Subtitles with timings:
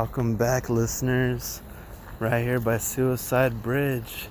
[0.00, 1.60] Welcome back, listeners.
[2.20, 4.28] Right here by Suicide Bridge.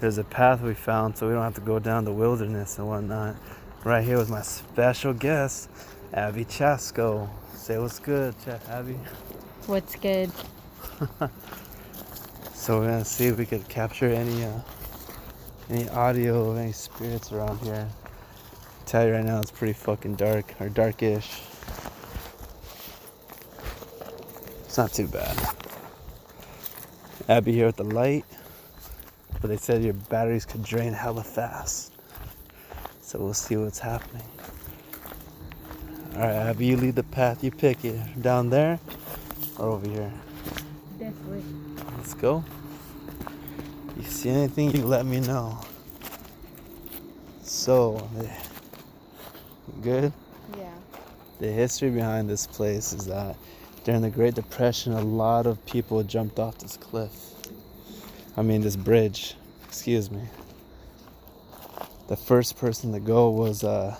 [0.00, 2.88] There's a path we found so we don't have to go down the wilderness and
[2.88, 3.36] whatnot.
[3.84, 5.70] Right here with my special guest,
[6.12, 7.28] Abby Chasco.
[7.54, 8.98] Say what's good, Ch- Abby.
[9.66, 10.32] What's good?
[12.52, 14.58] So we're gonna see if we could capture any uh,
[15.70, 17.88] any audio of any spirits around here.
[18.86, 21.42] tell you right now, it's pretty fucking dark or darkish.
[24.74, 25.38] It's not too bad.
[27.28, 28.24] Abby here with the light,
[29.40, 31.92] but they said your batteries could drain hella fast.
[33.00, 34.26] So we'll see what's happening.
[36.16, 37.44] All right, Abby, you lead the path.
[37.44, 38.20] You pick it.
[38.20, 38.80] Down there
[39.60, 40.12] or over here.
[40.98, 41.42] This way.
[41.96, 42.44] Let's go.
[43.96, 45.56] You see anything, you let me know.
[47.44, 48.42] So, eh,
[49.82, 50.12] good.
[50.58, 50.74] Yeah.
[51.38, 53.36] The history behind this place is that
[53.84, 57.12] during the Great Depression, a lot of people jumped off this cliff.
[58.34, 59.34] I mean, this bridge.
[59.64, 60.22] Excuse me.
[62.08, 63.96] The first person to go was uh,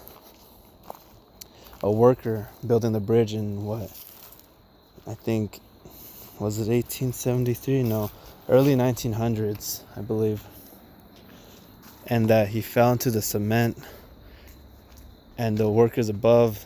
[1.82, 3.92] a worker building the bridge in what?
[5.06, 5.60] I think,
[6.38, 7.82] was it 1873?
[7.82, 8.10] No,
[8.48, 10.42] early 1900s, I believe.
[12.06, 13.77] And that he fell into the cement,
[15.36, 16.64] and the workers above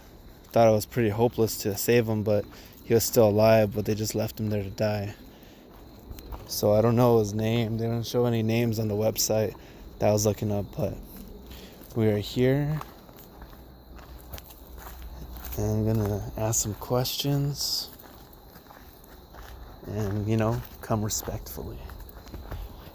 [0.52, 2.44] thought it was pretty hopeless to save him, but
[2.88, 5.12] he was still alive, but they just left him there to die.
[6.46, 7.76] So I don't know his name.
[7.76, 9.54] They don't show any names on the website
[9.98, 10.94] that I was looking up, but
[11.94, 12.80] we are here.
[15.58, 17.90] And I'm gonna ask some questions
[19.88, 21.76] and, you know, come respectfully.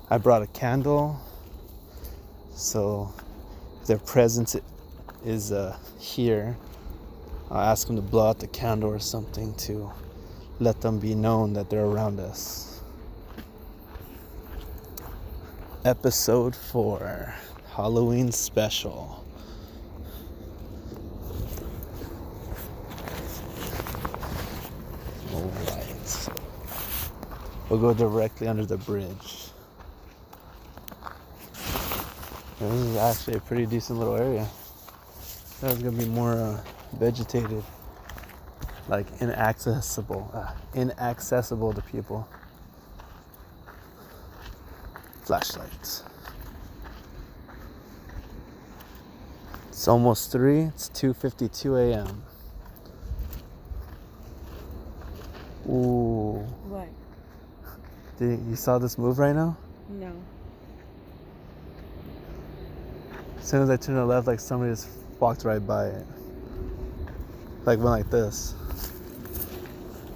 [0.10, 1.22] I brought a candle,
[2.56, 3.14] so
[3.86, 4.56] their presence
[5.24, 6.58] is uh, here.
[7.52, 9.92] I'll ask them to blow out the candle or something to
[10.60, 12.82] let them be known that they're around us.
[15.86, 17.36] Episode 4
[17.76, 19.26] Halloween Special.
[25.34, 26.30] Alright.
[27.70, 29.50] We'll go directly under the bridge.
[32.60, 34.48] This is actually a pretty decent little area.
[35.62, 36.62] Was gonna be more uh,
[37.00, 37.64] vegetated,
[38.88, 42.28] like inaccessible, uh, inaccessible to people.
[45.24, 46.04] Flashlights.
[49.70, 50.62] It's almost three.
[50.62, 52.24] It's two fifty-two a.m.
[55.70, 56.88] Ooh, What?
[58.20, 59.56] did you saw this move right now?
[59.90, 60.12] No.
[63.40, 64.90] As soon as I turned to the left, like somebody just
[65.22, 66.06] walked right by it.
[67.66, 68.54] Like went like this.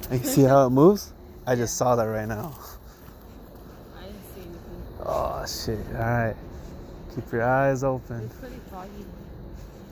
[0.09, 1.13] And you see how it moves?
[1.45, 2.53] I just saw that right now.
[3.97, 5.05] I didn't see anything.
[5.05, 5.95] Oh shit.
[5.95, 6.35] Alright.
[7.15, 8.25] Keep your eyes open.
[8.25, 9.05] It's pretty foggy.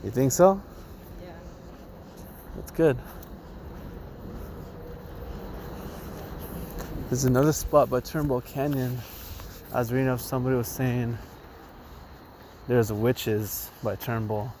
[0.04, 0.60] You think so?
[1.22, 1.32] Yeah.
[2.56, 2.98] That's good.
[7.08, 8.98] There's another spot by Turnbull Canyon.
[9.72, 11.16] I was reading up somebody was saying
[12.68, 14.52] there's witches by Turnbull.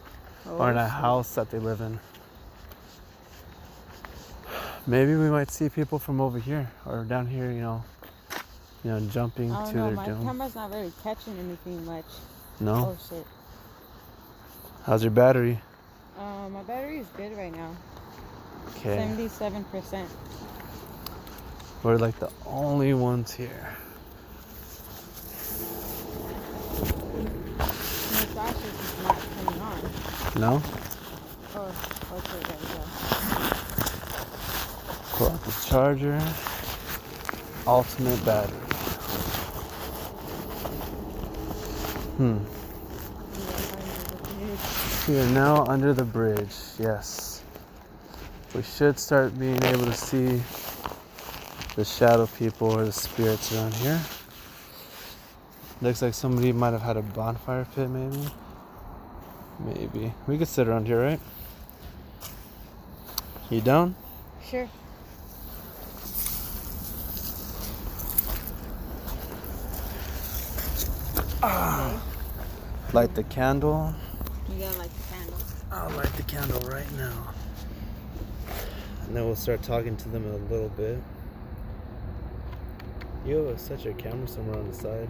[0.48, 1.98] or in a oh, house that they live in.
[4.88, 7.82] Maybe we might see people from over here or down here, you know,
[8.84, 10.04] you know, jumping I to don't know.
[10.04, 12.04] their My camera's not really catching anything much.
[12.60, 12.74] No.
[12.74, 13.26] Oh shit.
[14.84, 15.60] How's your battery?
[16.16, 17.74] Uh, my battery is good right now.
[18.68, 18.96] Okay.
[18.96, 20.08] Seventy-seven percent.
[21.82, 23.76] We're like the only ones here.
[26.78, 27.66] My
[28.32, 29.78] flash is not coming on.
[30.40, 30.62] No?
[31.56, 31.74] Oh,
[32.12, 32.82] okay, there we go.
[35.76, 36.18] Charger.
[37.66, 38.56] Ultimate battery.
[42.16, 42.38] Hmm.
[45.06, 46.54] We are now under the bridge.
[46.78, 47.42] Yes.
[48.54, 50.40] We should start being able to see
[51.74, 54.00] the shadow people or the spirits around here.
[55.82, 58.26] Looks like somebody might have had a bonfire pit, maybe.
[59.58, 60.14] Maybe.
[60.26, 61.20] We could sit around here, right?
[63.50, 63.94] You down?
[64.42, 64.70] Sure.
[71.48, 72.02] Ah.
[72.92, 73.94] Light the candle.
[74.50, 75.38] You gotta light the candle.
[75.70, 77.34] I'll light the candle right now.
[79.04, 81.00] And then we'll start talking to them a little bit.
[83.24, 85.08] You have set your camera somewhere on the side.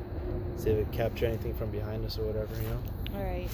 [0.58, 2.82] See if it capture anything from behind us or whatever, you know?
[3.14, 3.48] All right.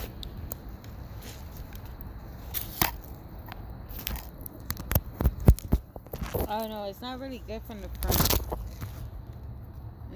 [6.48, 8.58] Oh no, it's not really good from the front.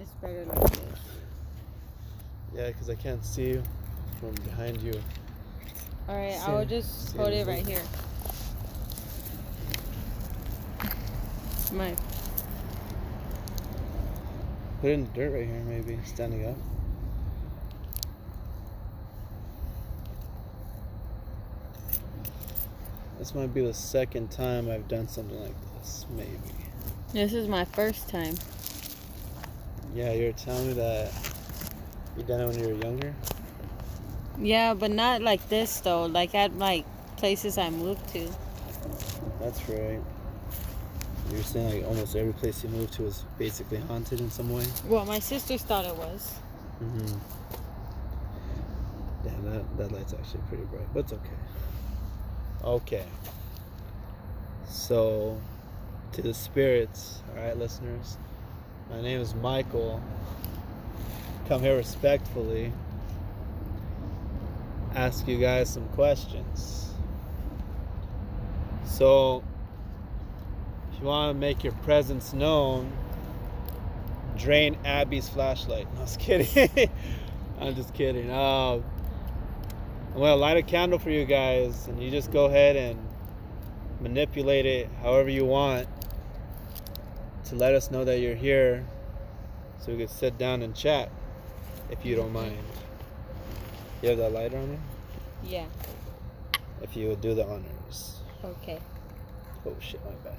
[0.00, 0.95] It's better like this.
[2.56, 3.62] Yeah, because I can't see you
[4.18, 4.94] from behind you.
[6.08, 7.82] All right, I will just hold it right here.
[11.72, 11.94] My
[14.80, 16.56] Put it in the dirt right here, maybe standing up.
[23.18, 26.38] This might be the second time I've done something like this, maybe.
[27.12, 28.34] this is my first time.
[29.94, 31.35] Yeah, you're telling me that
[32.16, 33.14] you done it when you were younger.
[34.38, 36.06] Yeah, but not like this though.
[36.06, 36.84] Like at like
[37.16, 38.28] places I moved to.
[39.40, 40.00] That's right.
[41.32, 44.64] You're saying like almost every place you moved to was basically haunted in some way.
[44.86, 46.34] Well, my sisters thought it was.
[46.82, 47.18] Mm-hmm.
[49.24, 51.30] Damn, that, that light's actually pretty bright, but it's okay.
[52.64, 53.04] Okay.
[54.68, 55.40] So,
[56.12, 58.18] to the spirits, alright, listeners.
[58.90, 60.00] My name is Michael.
[61.48, 62.72] Come here respectfully.
[64.94, 66.92] Ask you guys some questions.
[68.84, 69.44] So,
[70.92, 72.90] if you want to make your presence known,
[74.36, 75.86] drain Abby's flashlight.
[75.94, 76.90] No, I was kidding.
[77.60, 78.30] I'm just kidding.
[78.30, 78.84] Um,
[80.14, 82.98] I'm gonna light a candle for you guys, and you just go ahead and
[84.00, 85.88] manipulate it however you want
[87.44, 88.84] to let us know that you're here,
[89.78, 91.10] so we could sit down and chat,
[91.90, 92.56] if you don't mind.
[94.02, 94.78] You have that lighter on you?
[95.44, 95.66] Yeah.
[96.82, 98.20] If you would do the honors.
[98.44, 98.78] Okay.
[99.64, 100.36] Oh shit, my bad.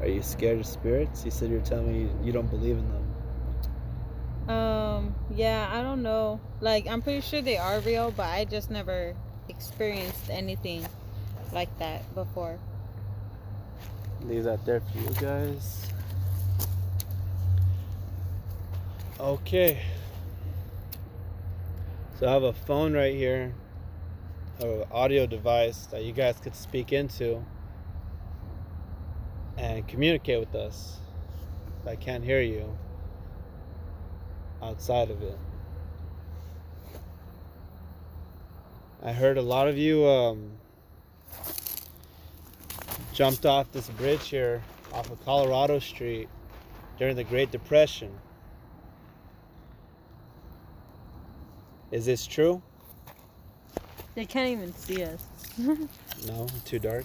[0.00, 1.24] Are you scared of spirits?
[1.24, 4.56] You said you're telling me you don't believe in them.
[4.56, 5.14] Um.
[5.34, 5.68] Yeah.
[5.70, 6.40] I don't know.
[6.60, 9.14] Like I'm pretty sure they are real, but I just never
[9.48, 10.86] experienced anything
[11.52, 12.58] like that before.
[14.22, 15.86] Leave that there for you guys.
[19.20, 19.80] Okay.
[22.18, 23.54] So I have a phone right here,
[24.60, 27.44] an audio device that you guys could speak into
[29.56, 30.98] and communicate with us.
[31.86, 32.76] I can't hear you
[34.62, 35.38] outside of it.
[39.02, 40.50] I heard a lot of you um,
[43.18, 44.62] jumped off this bridge here
[44.92, 46.28] off of Colorado Street
[47.00, 48.12] during the Great Depression.
[51.90, 52.62] Is this true?
[54.14, 55.26] They can't even see us.
[56.26, 57.04] No, too dark.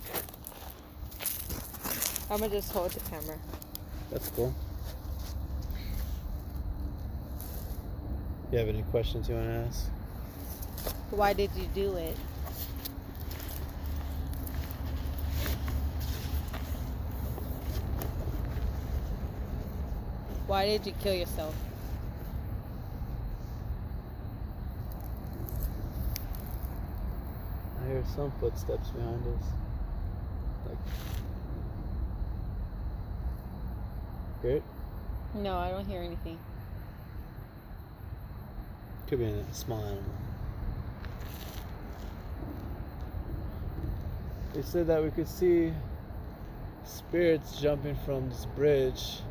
[2.29, 3.37] I'm gonna just hold the camera.
[4.11, 4.53] That's cool.
[8.51, 9.85] You have any questions you want to ask?
[11.11, 12.15] Why did you do it?
[20.53, 21.55] Why did you kill yourself?
[27.81, 29.45] I hear some footsteps behind us.
[30.69, 30.77] Like,
[34.43, 34.63] hear it?
[35.33, 36.37] No, I don't hear anything.
[39.07, 40.03] Could be a small animal.
[44.53, 45.73] They said that we could see
[46.85, 49.21] spirits jumping from this bridge.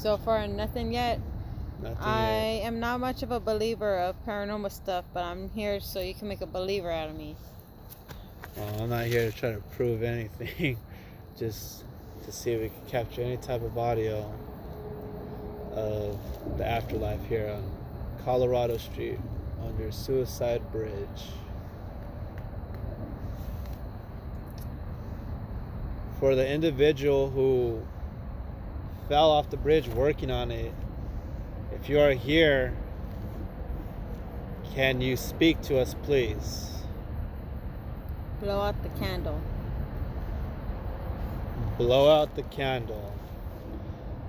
[0.00, 1.20] So far, nothing yet.
[1.82, 2.64] Nothing I yet.
[2.68, 6.26] am not much of a believer of paranormal stuff, but I'm here so you can
[6.26, 7.36] make a believer out of me.
[8.56, 10.78] Well, I'm not here to try to prove anything.
[11.38, 11.84] Just
[12.24, 14.24] to see if we can capture any type of audio
[15.74, 16.18] of
[16.56, 17.70] the afterlife here on
[18.24, 19.18] Colorado Street
[19.62, 20.94] under Suicide Bridge.
[26.18, 27.82] For the individual who
[29.10, 30.72] fell off the bridge working on it,
[31.74, 32.72] if you are here,
[34.72, 36.84] can you speak to us, please?
[38.40, 39.40] Blow out the candle.
[41.76, 43.12] blow out the candle.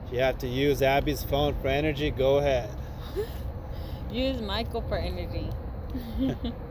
[0.07, 2.69] If you have to use Abby's phone for energy, go ahead.
[4.11, 5.49] Use Michael for energy.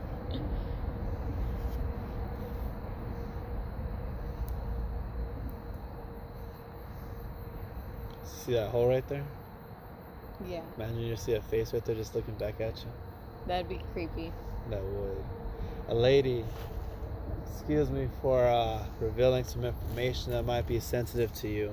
[8.45, 9.23] See that hole right there?
[10.49, 12.89] yeah, Imagine you see a face right there just looking back at you.
[13.47, 14.33] that'd be creepy.
[14.71, 15.23] That would.
[15.89, 16.43] A lady,
[17.45, 21.71] excuse me for uh, revealing some information that might be sensitive to you.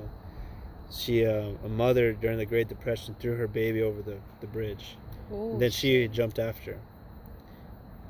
[0.91, 4.97] She, uh, a mother during the Great Depression, threw her baby over the, the bridge.
[5.33, 6.79] Ooh, then she jumped after.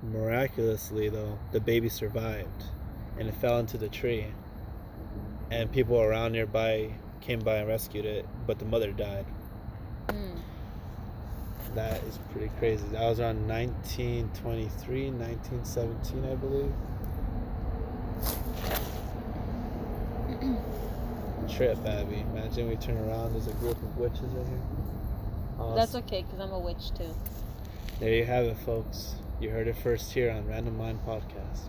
[0.02, 2.64] Miraculously, though, the baby survived,
[3.18, 4.26] and it fell into the tree.
[5.50, 9.26] And people around nearby came by and rescued it, but the mother died.
[10.08, 10.40] Mm.
[11.74, 12.86] That is pretty crazy.
[12.92, 16.72] That was around 1923, 1917, I believe.
[21.56, 22.24] Trip, Abby.
[22.32, 25.74] Imagine we turn around, there's a group of witches right here.
[25.74, 27.14] That's okay, because I'm a witch too.
[28.00, 29.16] There you have it, folks.
[29.40, 31.68] You heard it first here on Random Mind Podcast.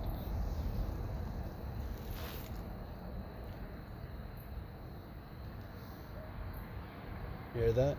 [7.49, 7.98] You hear that?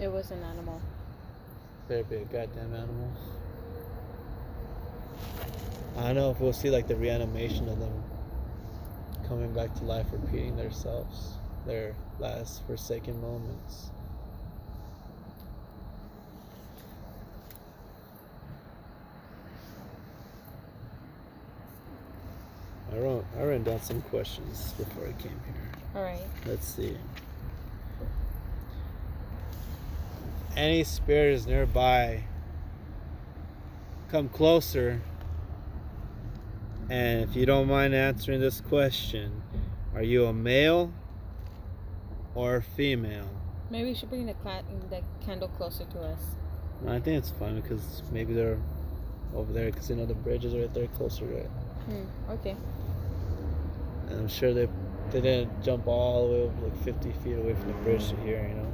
[0.00, 0.80] It was an animal.
[1.88, 3.12] Better be a goddamn animal.
[5.96, 8.02] I don't know if we'll see like the reanimation of them
[9.28, 11.34] coming back to life, repeating themselves,
[11.66, 13.90] their last forsaken moments.
[22.92, 25.70] I wrote I wrote down some questions before I came here.
[25.94, 26.20] All right.
[26.46, 26.96] Let's see.
[30.56, 32.24] Any spirit is nearby.
[34.10, 35.02] Come closer.
[36.88, 39.42] And if you don't mind answering this question,
[39.94, 40.92] are you a male
[42.34, 43.28] or a female?
[43.70, 46.20] Maybe we should bring the, cla- the candle closer to us.
[46.86, 48.60] I think it's fine because maybe they're
[49.34, 51.46] over there because you know the bridge is right there closer, right?
[51.86, 52.30] Hmm.
[52.32, 52.56] Okay.
[54.08, 54.68] And I'm sure they
[55.10, 58.16] they didn't jump all the way over like 50 feet away from the bridge to
[58.16, 58.65] here, you know.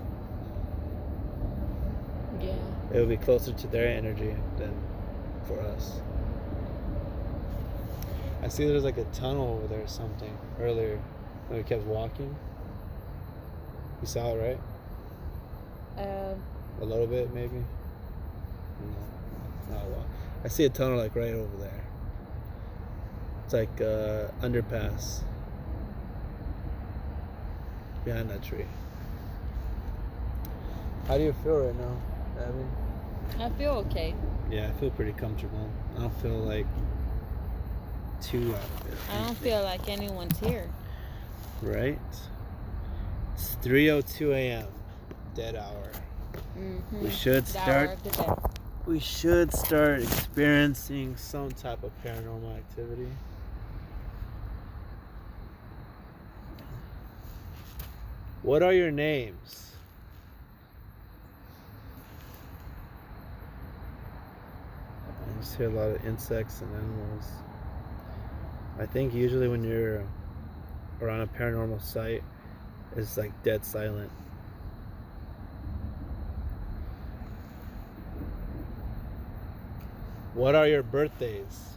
[2.43, 2.53] Yeah.
[2.93, 4.75] it would be closer to their energy than
[5.47, 6.01] for us.
[8.43, 11.01] I see there's like a tunnel over there or something earlier
[11.49, 12.35] when we kept walking.
[14.01, 14.59] You saw it,
[15.97, 16.05] right?
[16.05, 16.43] Um.
[16.81, 17.59] A little bit, maybe?
[18.81, 19.75] No.
[19.75, 20.07] Not a lot.
[20.45, 21.85] I see a tunnel like right over there.
[23.45, 25.21] It's like uh, underpass
[28.05, 28.67] behind that tree.
[31.07, 31.97] How do you feel right now,
[32.43, 33.43] Abby?
[33.43, 34.15] I feel okay.
[34.51, 35.71] Yeah, I feel pretty comfortable.
[35.97, 36.67] I don't feel like
[38.21, 38.99] too out of it.
[39.11, 40.69] I don't feel like anyone's here.
[41.63, 41.99] Right?
[43.35, 44.67] It's 3:02 a.m.
[45.35, 45.91] Dead hour.
[46.59, 47.05] Mm-hmm.
[47.05, 47.91] We should start.
[47.91, 48.33] of the day.
[48.85, 53.09] We should start experiencing some type of paranormal activity.
[58.43, 59.71] What are your names?
[65.09, 67.25] I just hear a lot of insects and animals.
[68.79, 70.07] I think usually when you're
[71.01, 72.23] around a paranormal site,
[72.97, 74.11] it's like dead silent.
[80.35, 81.77] What are your birthdays?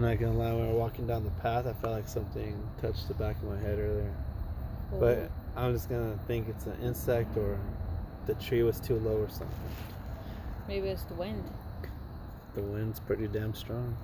[0.00, 2.58] I'm not gonna lie, when we were walking down the path, I felt like something
[2.80, 4.14] touched the back of my head earlier.
[4.98, 7.58] But I'm just gonna think it's an insect or
[8.24, 9.50] the tree was too low or something.
[10.66, 11.44] maybe it's the wind.
[12.54, 13.94] The wind's pretty damn strong.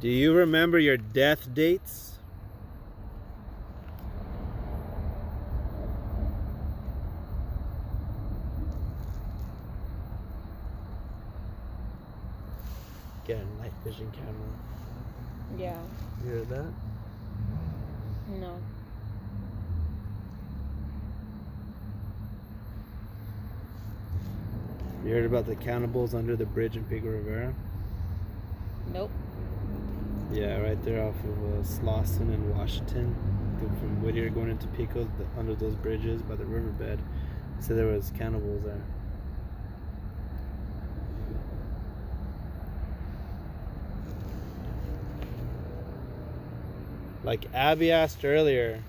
[0.00, 2.17] Do you remember your death dates?
[13.28, 14.34] Get a night vision camera.
[15.58, 15.78] Yeah.
[16.24, 16.66] You heard that?
[18.40, 18.58] No.
[25.04, 27.54] You heard about the cannibals under the bridge in Pico Rivera?
[28.94, 29.10] Nope.
[30.32, 33.14] Yeah, right there off of uh, Slauson and Washington,
[33.58, 36.98] from Whittier going into Pico, the, under those bridges by the riverbed.
[37.60, 38.82] So there was cannibals there.
[47.28, 48.82] Like Abby asked earlier,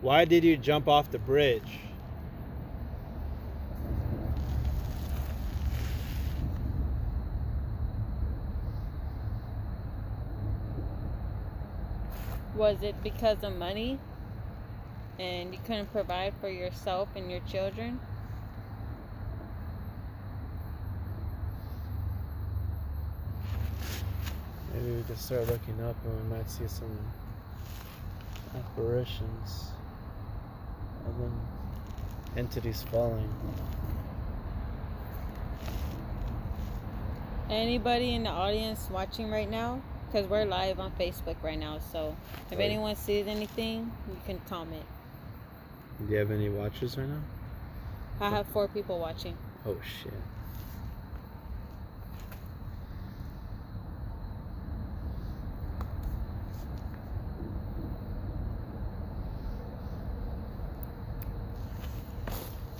[0.00, 1.80] why did you jump off the bridge?
[12.54, 13.98] Was it because of money?
[15.18, 17.98] And you couldn't provide for yourself and your children?
[24.80, 26.96] Maybe we can start looking up and we might see some
[28.56, 29.66] apparitions
[31.06, 31.38] of them
[32.36, 33.28] entities falling.
[37.50, 39.82] Anybody in the audience watching right now?
[40.06, 41.78] Because we're live on Facebook right now.
[41.92, 42.16] So
[42.50, 42.64] if Right.
[42.64, 44.86] anyone sees anything, you can comment.
[45.98, 47.20] Do you have any watchers right now?
[48.18, 49.36] I have four people watching.
[49.66, 50.14] Oh shit.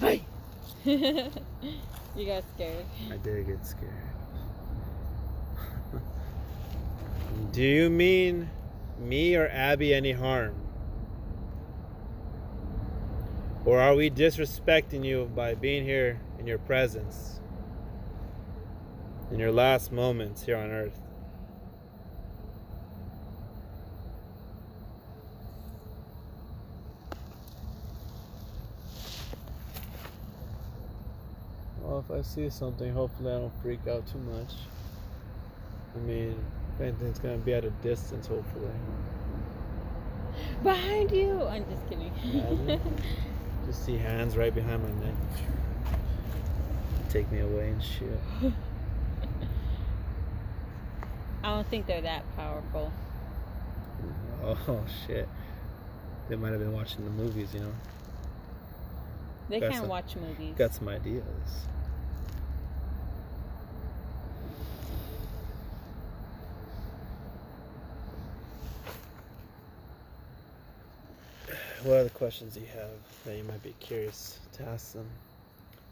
[0.00, 0.23] Hey!
[2.16, 2.85] you got scared.
[3.12, 3.92] I did get scared.
[7.52, 8.50] Do you mean
[8.99, 10.56] me or Abby any harm?
[13.64, 17.40] Or are we disrespecting you by being here in your presence?
[19.30, 21.00] In your last moments here on earth?
[32.00, 34.52] If I see something, hopefully I don't freak out too much.
[35.95, 36.35] I mean,
[36.75, 38.71] if anything's gonna be at a distance, hopefully.
[40.62, 41.42] Behind you!
[41.45, 42.80] I'm just kidding.
[43.66, 45.14] Just see hands right behind my neck.
[47.11, 48.19] Take me away and shit.
[51.45, 52.90] I don't think they're that powerful.
[54.42, 55.28] Oh, oh shit.
[56.28, 57.73] They might have been watching the movies, you know.
[59.50, 60.54] They Got can't some- watch movies.
[60.57, 61.23] Got some ideas.
[71.84, 72.90] What other questions do you have
[73.25, 75.06] that you might be curious to ask them?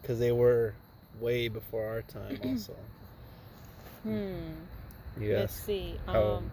[0.03, 0.75] Because they were
[1.21, 2.75] way before our time, also.
[4.03, 4.35] Hmm.
[5.21, 5.95] You Let's see.
[6.07, 6.51] how- Um,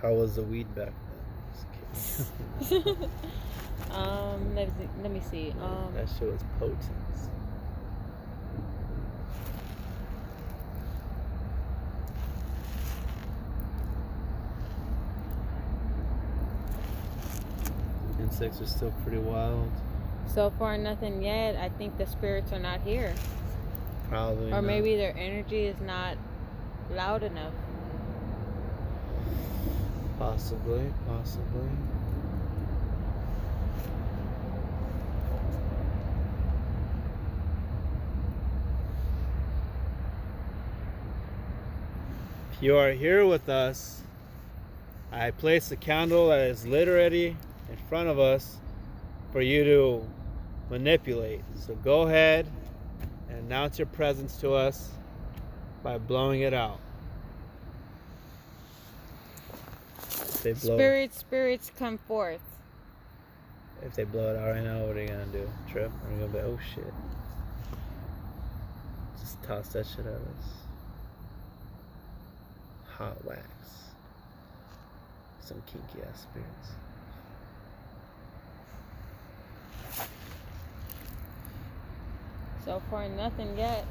[0.00, 0.92] how was the weed back
[2.70, 2.96] then?
[3.90, 5.50] Um, let me, let me see.
[5.62, 6.80] Um, that shit was potent.
[18.34, 19.70] Insects are still pretty wild.
[20.26, 21.54] so far, nothing yet.
[21.54, 23.14] I think the spirits are not here.
[24.08, 24.48] Probably.
[24.48, 24.64] Or not.
[24.64, 26.16] maybe their energy is not
[26.90, 27.52] loud enough.
[30.18, 31.68] Possibly, possibly.
[42.54, 44.02] If you are here with us,
[45.12, 47.36] I place a candle that is lit already
[47.70, 48.56] in front of us
[49.32, 50.06] for you to
[50.70, 51.42] manipulate.
[51.56, 52.46] So go ahead
[53.28, 54.90] and announce your presence to us
[55.82, 56.80] by blowing it out.
[60.42, 62.40] They blow, Spirits, spirits come forth.
[63.82, 65.48] if they blow it out right now, what are you gonna do?
[65.70, 65.90] Trip?
[65.90, 66.92] Are you gonna be oh shit?
[69.20, 70.50] Just toss that shit at us.
[72.98, 73.46] Hot wax.
[75.40, 76.72] Some kinky ass spirits.
[82.64, 83.84] So far, nothing yet.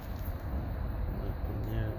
[1.24, 1.92] Nothing yet.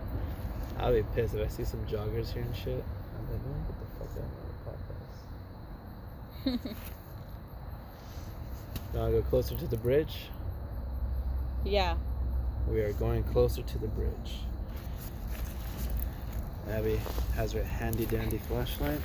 [0.82, 2.82] I'll be pissed if I see some joggers here and shit.
[3.16, 4.32] I'm like, man, get the fuck out of
[6.56, 6.74] my podcast.
[8.92, 10.28] You wanna go closer to the bridge?
[11.64, 11.96] yeah.
[12.68, 14.38] We are going closer to the bridge.
[16.70, 16.98] Abby
[17.36, 19.00] has her handy dandy flashlight.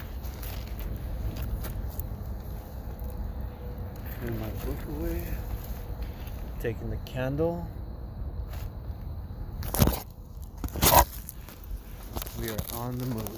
[4.19, 5.23] Turn my book away.
[6.61, 7.65] Taking the candle.
[12.37, 13.29] We are on the move.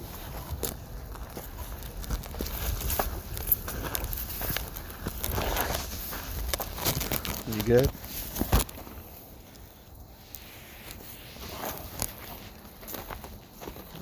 [7.47, 7.91] You good?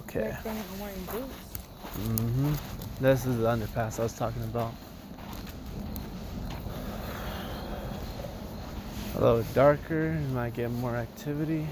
[0.02, 0.22] Okay.
[0.22, 1.36] Good thing I'm wearing boots.
[1.98, 2.54] Mm-hmm.
[3.04, 4.74] This is the underpass I was talking about.
[9.20, 11.68] A little darker, you might get more activity.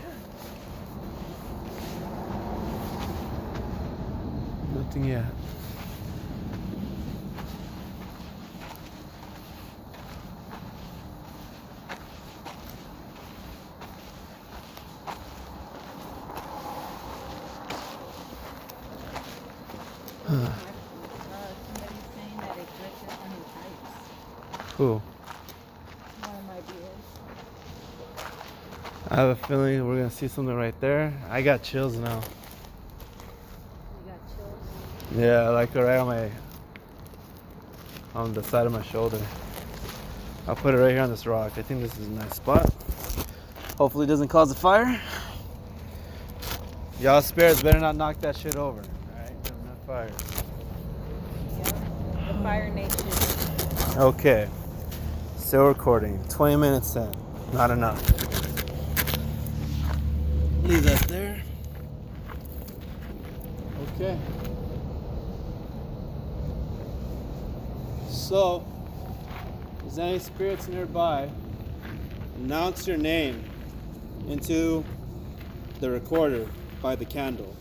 [4.76, 5.24] Nothing yet.
[20.28, 20.52] Uh,
[21.64, 24.74] somebody's saying that it glitches on his heights.
[24.76, 25.02] Cool.
[26.20, 27.06] One of my viewers.
[29.10, 31.14] I have a feeling we're gonna see something right there.
[31.30, 32.16] I got chills now.
[32.16, 35.16] You got chills.
[35.16, 36.32] Yeah, like right on my
[38.16, 39.22] on the side of my shoulder.
[40.48, 41.52] I'll put it right here on this rock.
[41.58, 42.74] I think this is a nice spot.
[43.78, 45.00] Hopefully it doesn't cause a fire.
[47.00, 48.82] Y'all spirits better not knock that shit over.
[49.14, 49.44] Alright?
[49.44, 50.12] That fire.
[51.58, 51.66] Yep.
[52.28, 54.00] The Fire Nation.
[54.00, 54.50] Okay.
[55.38, 56.20] Still recording.
[56.30, 57.12] 20 minutes in.
[57.54, 58.27] Not enough.
[60.68, 61.42] Leave that there.
[63.96, 64.18] Okay.
[68.10, 68.66] So,
[69.88, 71.30] is there any spirits nearby?
[72.36, 73.42] Announce your name
[74.28, 74.84] into
[75.80, 76.46] the recorder
[76.82, 77.56] by the candle.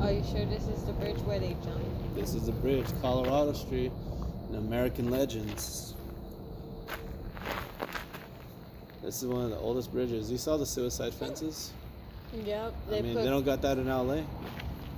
[0.00, 1.82] Are you sure this is the bridge where they jump?
[2.14, 3.92] This is the bridge, Colorado Street,
[4.48, 5.94] in American Legends.
[9.02, 10.30] This is one of the oldest bridges.
[10.30, 11.72] You saw the suicide fences?
[12.44, 12.74] Yep.
[12.88, 14.22] I mean, put they don't got that in LA.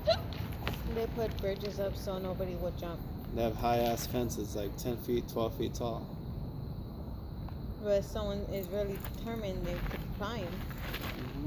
[0.95, 2.99] they put bridges up so nobody would jump.
[3.35, 6.05] They have high ass fences, like 10 feet, 12 feet tall.
[7.85, 10.45] But if someone is really determined, they could climb.
[10.45, 11.40] Mm-hmm.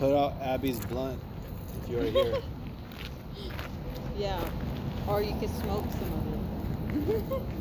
[0.00, 1.20] Put out Abby's blunt
[1.82, 2.38] if you're here.
[4.18, 4.42] Yeah.
[5.08, 7.42] Or you could smoke some of it.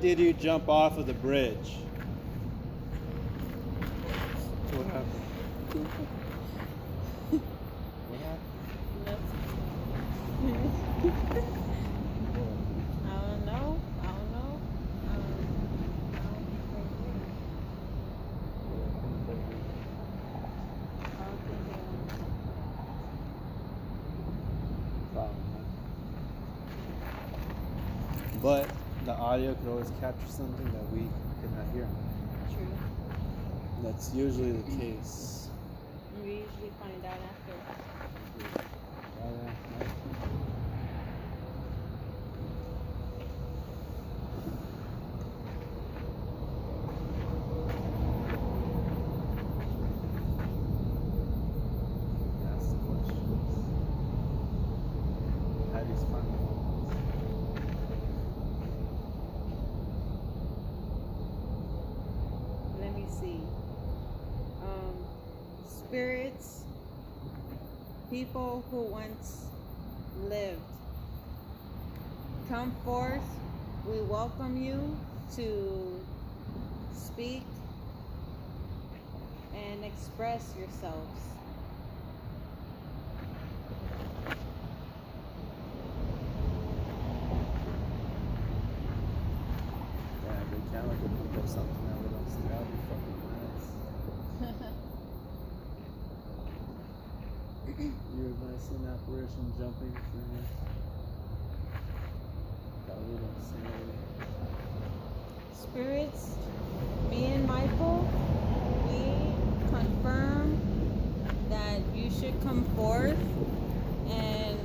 [0.00, 1.76] did you jump off of the bridge?
[4.72, 5.86] What happened?
[8.10, 8.40] What happened?
[13.06, 13.78] I don't know.
[14.02, 14.60] I don't know.
[15.08, 15.22] Um,
[16.12, 17.20] I don't think they-
[21.04, 21.72] I don't think they
[25.14, 25.30] want-
[28.42, 28.68] But
[29.04, 31.08] the audio could always capture something that we
[31.40, 31.88] could not hear.
[32.54, 32.66] True.
[33.82, 35.48] That's usually the case.
[36.22, 37.54] We usually find out after.
[52.46, 53.52] Ask the questions.
[55.72, 56.86] How do you find the moments?
[62.80, 63.40] Let me see.
[64.62, 64.96] Um,
[65.68, 66.64] spirits,
[68.16, 69.44] people who once
[70.22, 70.58] lived,
[72.48, 73.20] come forth.
[73.86, 74.96] We welcome you
[75.36, 76.00] to
[76.94, 77.42] speak
[79.54, 81.20] and express yourselves.
[90.24, 92.48] Yeah, the camera could pick up something that we don't see.
[92.48, 93.66] That would be fucking nice.
[98.68, 100.22] Jumping through
[103.16, 103.94] don't see it.
[105.54, 106.36] Spirits,
[107.08, 108.08] me and Michael,
[108.86, 110.58] we confirm
[111.48, 113.16] that you should come forth
[114.10, 114.58] and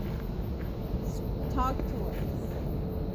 [1.54, 2.16] talk to us.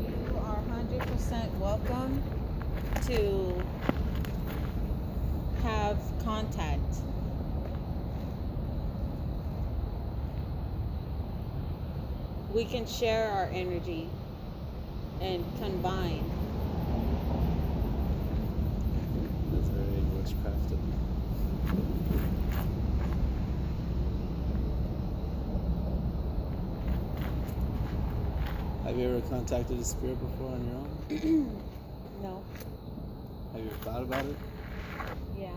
[0.01, 2.23] You are 100% welcome
[3.07, 3.63] to
[5.63, 6.81] have contact.
[12.57, 14.09] We can share our energy
[15.21, 16.25] and combine.
[19.53, 20.79] That's very witchcraft of.
[28.85, 31.61] Have you ever contacted a spirit before on your own?
[32.23, 32.43] No.
[33.53, 34.37] Have you ever thought about it?
[35.39, 35.51] Yeah.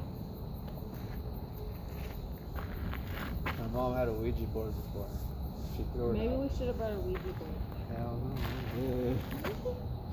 [3.47, 5.07] I'm mom had a Ouija board before.
[5.79, 6.39] She threw it Maybe out.
[6.39, 7.55] we should have brought a Ouija board.
[7.95, 9.15] Hell no.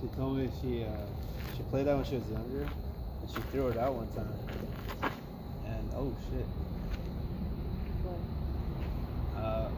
[0.01, 0.89] She told me she uh,
[1.57, 4.31] she played that when she was younger, and she threw it out one time.
[5.67, 6.47] And oh shit.
[8.07, 9.43] What?
[9.43, 9.69] Uh,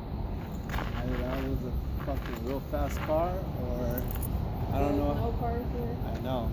[1.00, 4.02] either that was a fucking real fast car, or
[4.74, 5.14] I don't know.
[5.14, 5.96] No cars here.
[6.04, 6.50] I know.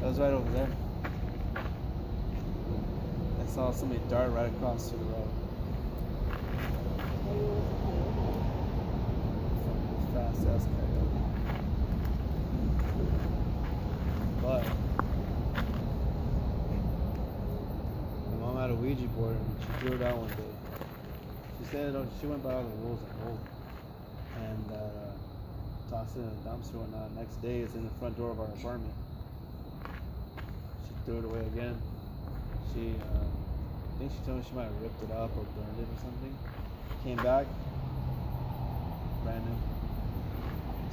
[0.00, 0.68] That was right over there.
[3.40, 5.30] I saw somebody dart right across to the road.
[7.24, 7.58] Maybe it was
[10.16, 10.23] a
[14.44, 14.62] But
[18.28, 20.52] my mom had a Ouija board and she threw it out one day.
[21.58, 23.38] She said oh, she went by all the rules and home
[24.36, 25.10] and uh,
[25.88, 27.16] tossed it in a dumpster and whatnot.
[27.16, 28.92] Next day it's in the front door of our apartment.
[30.84, 31.80] She threw it away again.
[32.74, 35.78] She, uh, I think she told me she might have ripped it up or burned
[35.78, 36.36] it or something.
[37.02, 37.46] Came back,
[39.22, 39.73] brand new.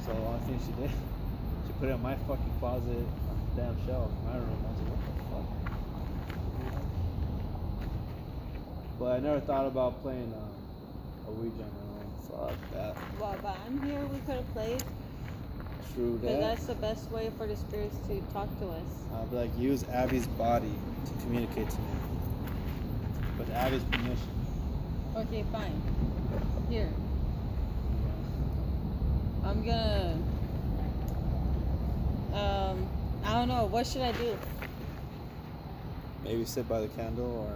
[0.04, 0.90] So the only thing she did,
[1.66, 4.58] she put it in my fucking closet on the damn shelf in my room.
[4.58, 5.46] I was like, what the fuck?
[8.98, 12.48] But I never thought about playing uh, a Ouija on my own.
[12.50, 12.96] Fuck that.
[13.18, 14.82] While but I'm here, we could have played.
[15.94, 16.40] True that.
[16.40, 18.82] that's the best way for the spirits to talk to us.
[19.14, 20.72] I'll be like, use Abby's body
[21.06, 21.86] to communicate to me.
[23.38, 24.30] With Abby's permission.
[25.16, 25.82] Okay, fine.
[26.70, 26.88] Here.
[29.44, 30.18] I'm gonna.
[32.32, 32.88] Um,
[33.24, 33.66] I don't know.
[33.66, 34.38] What should I do?
[36.24, 37.48] Maybe sit by the candle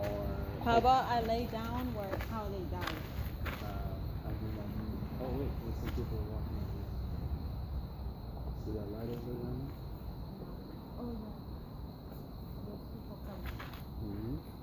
[0.00, 0.06] or.
[0.06, 0.26] Or.
[0.64, 2.96] How about I lay down where how they died?
[3.46, 3.66] Uh,
[4.26, 4.72] I do like.
[5.22, 6.90] Oh, wait, there's some people walking over here.
[8.66, 9.62] See that light over there?
[10.98, 11.38] Oh yeah.
[12.66, 13.42] Those people come.
[14.02, 14.55] Mm-hmm.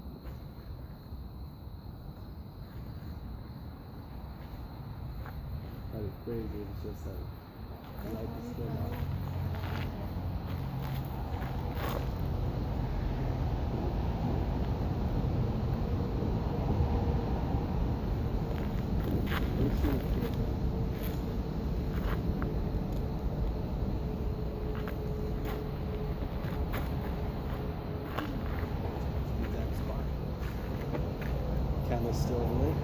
[6.04, 6.44] Is crazy.
[6.44, 10.04] It's just like light is on.
[29.42, 30.04] Exact spot.
[31.88, 32.76] Candle still lit.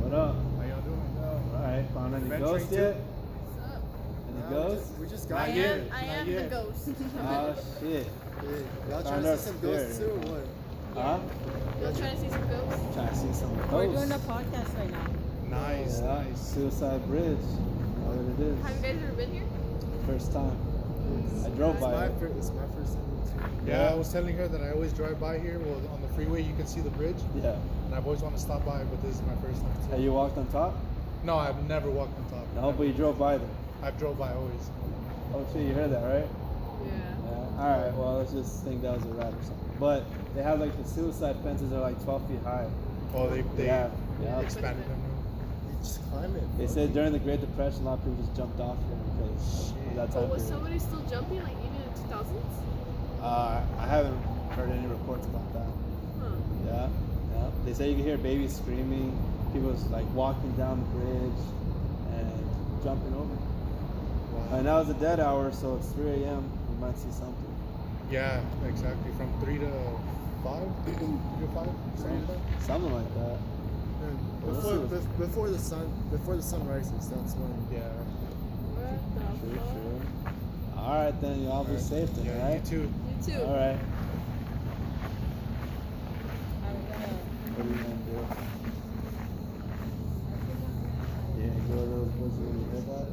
[0.00, 0.34] What up?
[0.58, 1.54] How y'all doing?
[1.54, 2.96] Alright, found any Venturing ghosts to- yet?
[2.96, 3.82] What's up?
[4.28, 4.88] Any Nah, we ghosts?
[4.88, 5.84] just- We just I got am, here.
[5.92, 6.50] I Not am the yet.
[6.50, 6.88] ghost.
[7.30, 8.06] Oh shit.
[8.42, 8.50] Yeah.
[8.90, 10.46] Y'all trying to see some ghosts too or what?
[10.94, 11.18] Huh?
[11.80, 12.94] Y'all trying to see some ghosts?
[12.94, 13.72] Trying to see some ghosts.
[13.72, 15.06] We're doing a podcast right now.
[15.48, 16.40] Nice, yeah, nice.
[16.40, 17.38] Suicide Bridge.
[17.38, 18.62] Know what it is.
[18.62, 19.46] Have you guys ever been here?
[20.06, 20.56] First time.
[21.44, 22.18] I drove It's by my, it.
[22.20, 23.66] fir- it's my first time too.
[23.70, 23.90] Yeah, Yeah.
[23.90, 25.58] I was telling her that I always drive by here.
[25.58, 27.54] Well, on the freeway, you can see the bridge, Yeah.
[27.86, 29.70] and I've always wanted to stop by, but this is my first time.
[29.90, 30.02] Have Too.
[30.02, 30.74] you walked on top?
[31.24, 32.46] No, I've never walked on top.
[32.54, 33.48] No, but you drove by there.
[33.82, 34.70] I've drove by always.
[35.34, 36.26] Oh shit, you heard that, right?
[36.86, 37.09] Yeah.
[37.60, 37.66] Yeah.
[37.66, 39.70] Alright, well let's just think that was a rat or something.
[39.78, 42.68] But they have like the suicide fences are like 12 feet high.
[43.14, 43.90] Oh, they they yeah.
[44.22, 44.40] Yeah.
[44.40, 45.00] expanded them.
[45.70, 46.58] You just climb it.
[46.58, 49.70] They said during the Great Depression, a lot of people just jumped off here because
[49.72, 50.48] of that But time was period.
[50.48, 53.22] somebody still jumping like even in the 2000s?
[53.22, 54.16] Uh, I haven't
[54.56, 55.68] heard any reports about that.
[56.20, 56.36] Huh.
[56.66, 56.88] Yeah,
[57.34, 57.50] yeah.
[57.64, 59.12] They say you can hear babies screaming,
[59.52, 61.42] people like walking down the bridge
[62.16, 63.34] and jumping over.
[64.32, 64.56] Wow.
[64.56, 66.50] And now it's a dead hour, so it's 3 a.m.
[66.70, 67.39] We might see something.
[68.10, 69.12] Yeah, exactly.
[69.16, 69.70] From three to
[70.42, 72.62] five, three to five, something like that.
[72.66, 73.38] Something like that.
[74.00, 74.46] Yeah.
[74.46, 77.66] Before, let's see bef- before the sun, before the sun rises, that's when.
[77.72, 77.80] Yeah.
[78.74, 80.00] What the True, true.
[80.78, 81.42] All right, then.
[81.44, 81.84] Y'all be Alright.
[81.84, 82.64] safe then, Yeah, all right?
[82.64, 82.92] you too.
[83.28, 83.42] You too.
[83.44, 83.78] All right.
[87.56, 88.26] What are you gonna do?
[91.38, 93.06] Yeah, go to those woods where you hear that?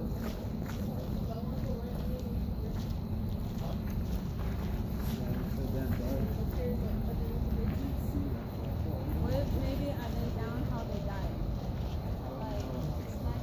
[4.98, 6.22] Yeah, it's so damn dark.
[9.24, 11.36] What if maybe I lay down how they died?
[12.40, 12.64] Like,
[13.26, 13.42] like,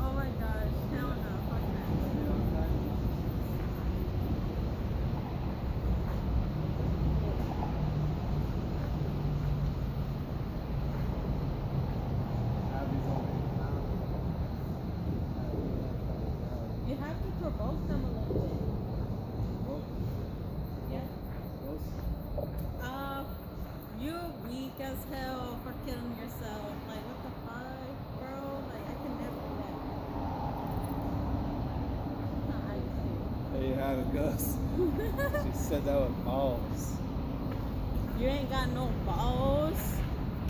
[0.00, 1.88] oh my gosh, hell no, fuck that.
[16.88, 18.62] You have to provoke them a little bit.
[20.92, 21.00] Yeah.
[22.82, 23.24] Uh,
[24.80, 26.72] as hell for killing yourself.
[26.88, 28.36] Like, what the fuck, bro?
[28.70, 29.76] Like, I can never do that.
[32.50, 32.74] Nah,
[33.54, 34.56] I There you Gus.
[35.44, 36.96] she said that with balls.
[38.18, 39.78] You ain't got no balls.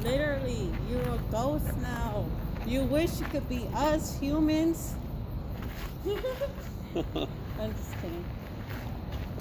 [0.03, 2.25] Literally, you're a ghost now.
[2.67, 4.95] You wish you could be us humans.
[6.07, 8.25] I'm just kidding.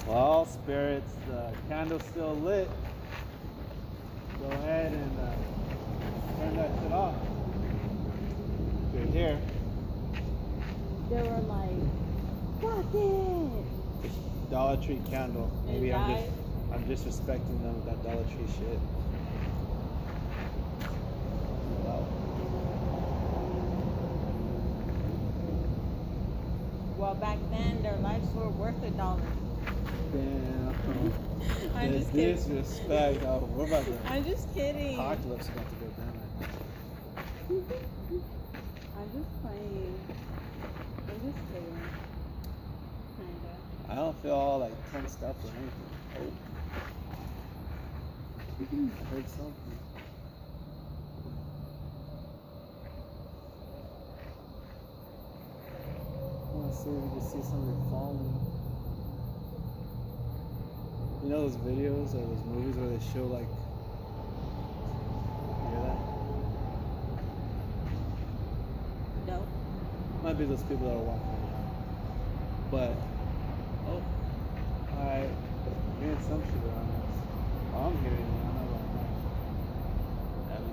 [0.06, 2.68] Well, spirits, the candle's still lit.
[4.42, 7.14] Go ahead and uh, turn that shit off.
[8.94, 9.40] You're here.
[11.08, 13.65] They were like, fuck it.
[14.50, 15.50] Dollar Tree candle.
[15.66, 16.30] Maybe I'm just
[16.72, 18.78] I'm disrespecting them with that Dollar Tree shit.
[26.96, 29.20] Well, back then, their lives were worth a dollar.
[30.12, 30.74] Damn.
[31.76, 32.36] I'm the just kidding.
[32.36, 33.22] disrespect.
[33.24, 33.92] Oh, we're about to.
[34.06, 34.94] I'm just kidding.
[34.94, 36.12] Apocalypse about to go down.
[37.20, 37.82] I think.
[38.98, 40.00] I'm just playing.
[41.08, 41.95] I'm just kidding.
[43.96, 44.08] Kinda.
[44.08, 45.72] I don't feel all like tensed up or anything.
[46.18, 46.32] Oh.
[48.60, 48.64] I
[49.14, 49.78] heard something.
[56.26, 58.34] I want to see if we can see something falling.
[61.22, 63.50] You know those videos or those movies where they show like.
[65.48, 65.98] You hear that?
[69.26, 69.38] No.
[70.22, 72.70] Might be those people that are walking around.
[72.70, 72.92] But,
[75.06, 75.28] I
[76.00, 77.14] hearing some shit around us.
[77.74, 78.42] Oh, I'm hearing it.
[78.42, 78.90] I know about
[80.50, 80.56] that.
[80.56, 80.72] Abby.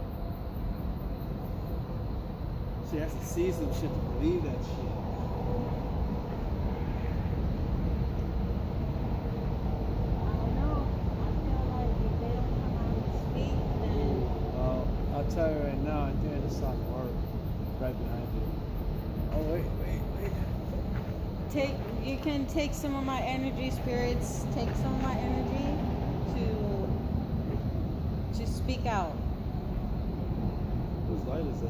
[2.90, 4.90] She has to see some shit to believe that shit.
[10.18, 10.78] I don't know.
[10.82, 14.18] I feel like if they don't come out and speak, then
[14.58, 14.82] Well,
[15.14, 17.14] I'll tell you right now, I think I just saw Mark
[17.80, 18.46] right behind you.
[19.34, 20.34] Oh, wait, wait, wait.
[21.52, 21.78] take.
[22.44, 24.46] Can take some of my energy, spirits.
[24.54, 25.78] Take some of my energy
[26.34, 26.46] to
[28.38, 29.16] to speak out.
[31.08, 31.62] Whose light is?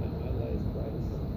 [0.00, 1.28] That my light is bright as hell.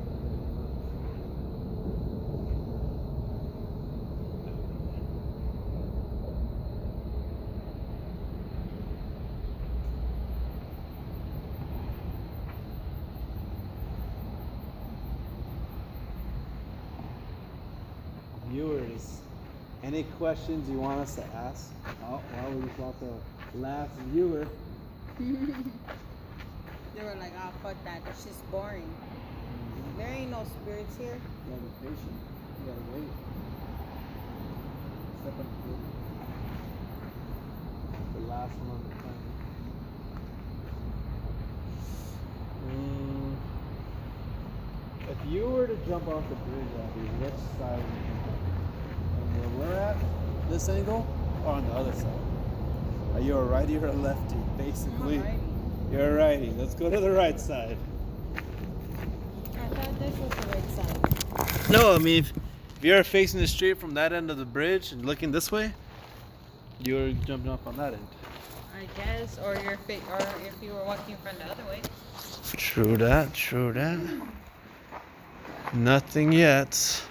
[18.50, 19.19] Viewers,
[19.88, 21.71] any questions you want us to ask?
[22.04, 24.45] Oh, well, we just lost our last viewer.
[26.97, 28.04] They were like, "Oh fuck that.
[28.06, 28.89] That's just boring."
[30.00, 31.13] There ain't no spirits here.
[31.13, 32.17] You gotta be patient.
[32.58, 33.13] You gotta wait.
[35.21, 35.86] Step on the gate.
[38.15, 39.26] The last one on the planet.
[42.65, 43.36] Mm,
[45.12, 48.58] if you were to jump off the bridge, Abby, which side would you jump on?
[49.21, 49.98] On where we're at?
[50.50, 51.06] This angle?
[51.46, 52.20] Or on the other side?
[53.13, 54.36] Are you a righty or a lefty?
[54.58, 55.17] Basically.
[55.20, 55.91] Alrighty.
[55.91, 56.52] You're a righty.
[56.58, 57.78] Let's go to the right side.
[58.36, 61.70] I thought this was the right side.
[61.72, 62.32] No, I mean, if,
[62.78, 65.74] if you're facing the street from that end of the bridge and looking this way,
[66.84, 68.08] you're jumping off on that end.
[68.78, 71.82] I guess, or your fa- or if you were walking from the other way.
[72.56, 74.00] True that, true that.
[75.74, 77.02] Nothing yet.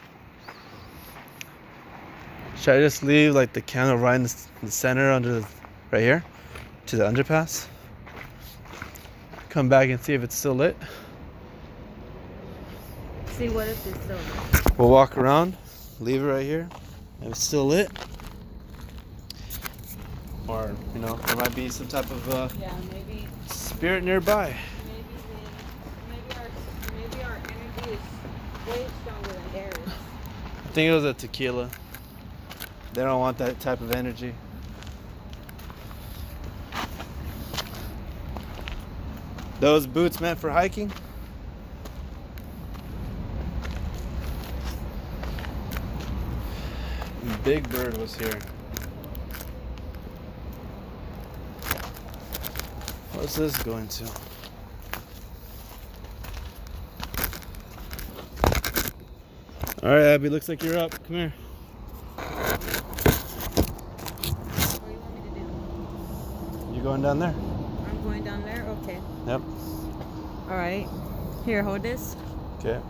[2.67, 5.47] Should I just leave like the candle right in the, center under the,
[5.93, 6.25] right here
[6.87, 7.69] to the underpass?
[9.51, 10.77] Come back and see if it's still lit.
[13.27, 14.17] See what if it's still.
[14.17, 14.79] Lit.
[14.79, 15.57] We'll walk around,
[16.01, 16.69] leave it right here,
[17.21, 17.89] and it's still lit.
[20.49, 24.57] Or, you know, there might be some type of uh, Yeah, maybe spirit nearby.
[24.89, 25.05] maybe
[26.11, 26.49] the, maybe our
[26.99, 29.77] maybe our energy is way stronger than theirs.
[30.65, 31.71] I think it was a tequila.
[32.97, 34.35] They don't want that type of energy.
[39.61, 40.91] Those boots meant for hiking?
[47.45, 48.39] Big Bird was here.
[53.13, 54.05] What's this going to?
[59.83, 60.31] All right, Abby.
[60.31, 60.93] Looks like you're up.
[61.07, 61.35] Come here.
[66.97, 67.35] going down there.
[67.91, 68.65] I'm going down there?
[68.83, 68.99] Okay.
[69.27, 69.43] Yep.
[70.49, 70.89] All right.
[71.45, 72.17] Here, hold this.
[72.59, 72.81] Okay.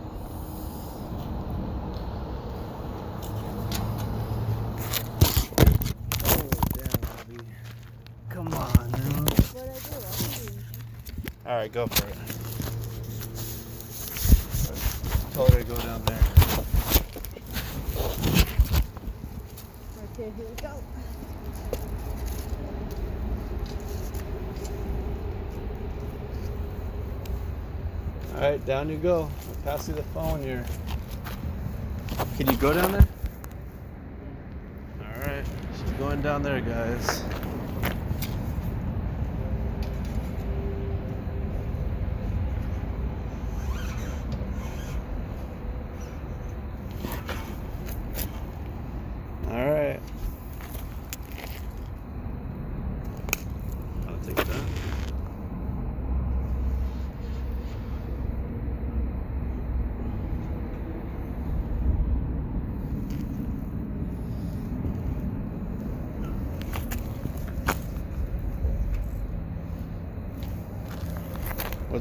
[11.45, 12.15] All right, go for it.
[15.33, 16.06] Tell her to go down.
[28.67, 29.21] Down you go.
[29.21, 30.65] I'll pass you the phone here.
[32.35, 33.07] Can you go down there?
[34.99, 37.23] All right, she's going down there, guys.
[49.49, 50.01] All right.
[54.09, 54.57] I'll take that.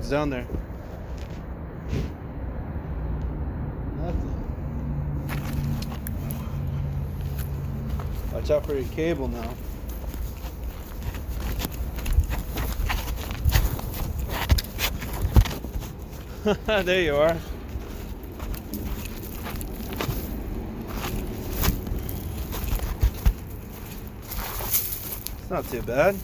[0.07, 0.47] What's down there?
[3.97, 4.35] Nothing.
[8.33, 9.51] Watch out for your cable now.
[16.83, 17.37] there you are.
[25.41, 26.17] It's not too bad.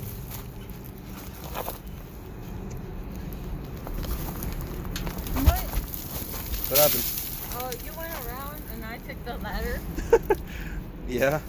[5.34, 5.64] What?
[6.72, 7.04] What happened?
[7.52, 9.78] Oh, you went around and I took the ladder.
[11.06, 11.40] Yeah.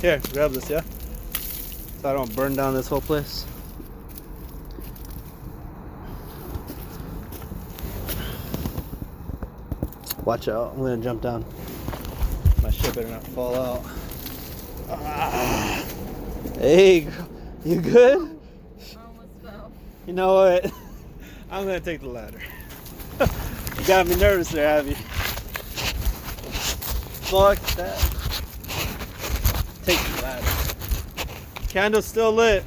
[0.00, 0.80] Here, grab this, yeah?
[2.00, 3.44] So I don't burn down this whole place.
[10.24, 11.44] Watch out, I'm gonna jump down.
[12.62, 13.84] My shit better not fall out.
[14.88, 15.84] Ah.
[16.58, 17.06] Hey,
[17.66, 18.16] you good?
[18.16, 19.70] Almost fell.
[20.06, 20.72] You know what?
[21.50, 22.40] I'm gonna take the ladder.
[23.78, 24.94] You got me nervous there, Abby.
[27.24, 27.98] Fuck that.
[29.84, 30.46] Take the ladder.
[31.68, 32.64] Candle's still lit.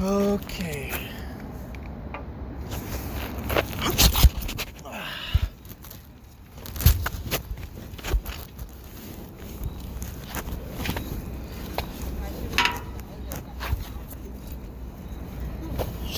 [0.00, 0.91] Okay.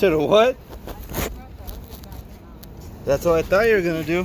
[0.05, 0.55] Should have what?
[3.05, 4.23] That's what I thought you were gonna do.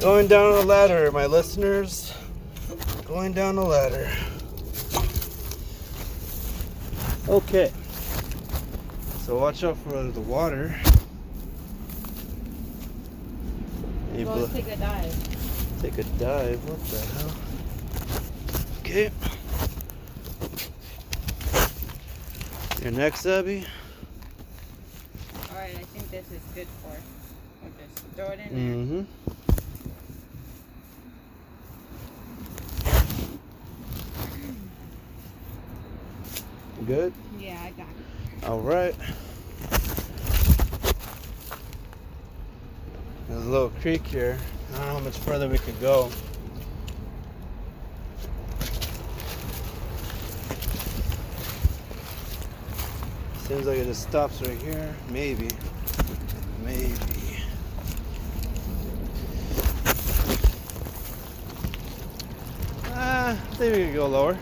[0.00, 2.14] Going down the ladder, my listeners.
[3.04, 4.10] Going down the ladder.
[7.28, 7.70] Okay.
[9.26, 10.74] So watch out for the water.
[14.14, 15.82] Any Go take a dive.
[15.82, 16.66] Take a dive.
[16.66, 17.52] What the hell?
[18.92, 19.10] Okay.
[22.82, 23.64] Your next, Abby.
[25.50, 26.96] Alright, I think this is good for.
[27.62, 28.74] We'll just throw it in there.
[29.04, 29.32] Mm-hmm.
[36.86, 37.12] Good.
[37.38, 38.44] Yeah, I got it.
[38.48, 38.96] All right.
[43.28, 44.36] There's a little creek here.
[44.74, 46.10] I don't know how much further we could go.
[53.52, 54.94] Seems like it just stops right here.
[55.10, 55.50] Maybe.
[56.64, 56.94] Maybe.
[62.86, 64.38] Ah, I think we could go lower.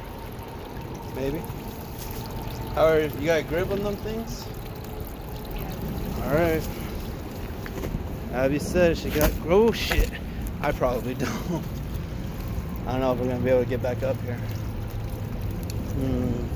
[1.16, 1.42] Maybe.
[2.76, 4.46] How are you got a grip on them things?
[6.22, 6.68] All right.
[8.32, 9.32] Abby said she got.
[9.48, 10.08] Oh shit!
[10.60, 11.64] I probably don't.
[12.86, 14.36] I don't know if we're gonna be able to get back up here.
[15.96, 16.49] Hmm.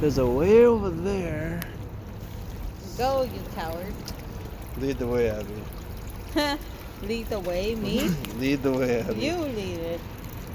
[0.00, 1.60] There's a way over there.
[2.98, 3.94] Go, you coward.
[4.78, 6.58] Lead the way, Abby.
[7.02, 8.08] Lead the way, me?
[8.38, 9.20] Lead the way, Abby.
[9.20, 10.00] you lead it.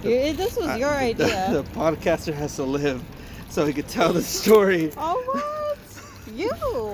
[0.04, 1.48] You- this was I- your the- idea.
[1.52, 3.04] The, podcaster has to live,
[3.50, 4.92] so he could tell the story.
[4.98, 5.78] Oh, what?
[6.36, 6.50] You.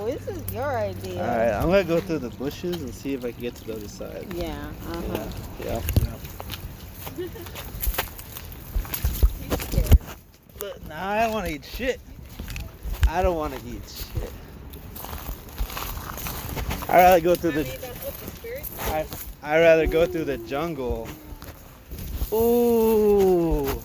[0.06, 1.22] This is your idea.
[1.22, 3.66] All right, I'm gonna go through the bushes and see if I can get to
[3.66, 4.26] the other side.
[4.34, 4.56] Yeah.
[4.90, 5.28] Uh huh.
[5.64, 5.82] Yeah.
[6.02, 7.28] Yeah.
[9.50, 9.98] He's scared.
[10.62, 12.00] Look, nah, I don't want to eat shit.
[13.08, 14.32] I don't want to eat shit.
[16.90, 17.64] I'd rather go through the.
[17.64, 18.64] mean, that's what the spirit
[19.44, 21.08] I I'd rather go through the jungle.
[22.34, 23.68] Ooh.
[23.68, 23.84] Oh.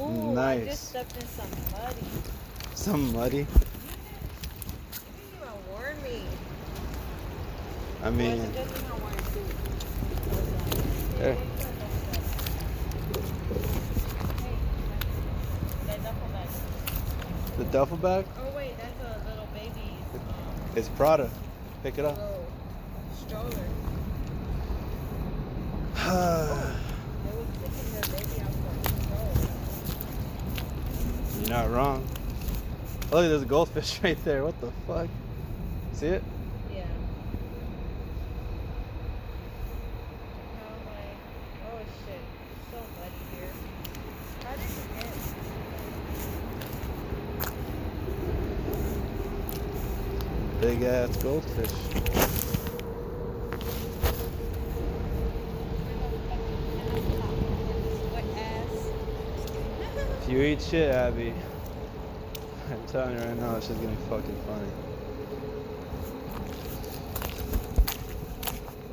[0.00, 0.62] Ooh, Nice.
[0.62, 2.06] I just stepped in some muddy.
[2.74, 3.36] Some muddy.
[3.38, 3.58] You didn't
[5.36, 6.22] even warn me.
[8.02, 9.68] I mean, it's a good thing I wearing suit.
[11.18, 11.36] There.
[15.86, 16.48] That duffel bag.
[17.58, 21.28] the duffel bag Oh wait, that's a little baby um, is Prada.
[21.82, 22.18] Pick it up.
[23.26, 23.50] stroller.
[25.94, 26.12] They
[27.36, 29.48] was picking the baby out for stroller.
[31.40, 32.06] You're not wrong.
[33.10, 34.44] Oh, look, there's a goldfish right there.
[34.44, 35.08] What the fuck?
[35.94, 36.22] See it?
[36.72, 36.82] Yeah.
[40.54, 41.16] I'm like,
[41.66, 43.52] oh shit, it's so muddy here.
[44.44, 44.68] How did it
[45.00, 45.14] get?
[50.60, 51.70] Big ass goldfish.
[60.20, 61.32] If you eat shit, Abby,
[62.70, 64.68] I'm telling you right now, it's just gonna be fucking funny.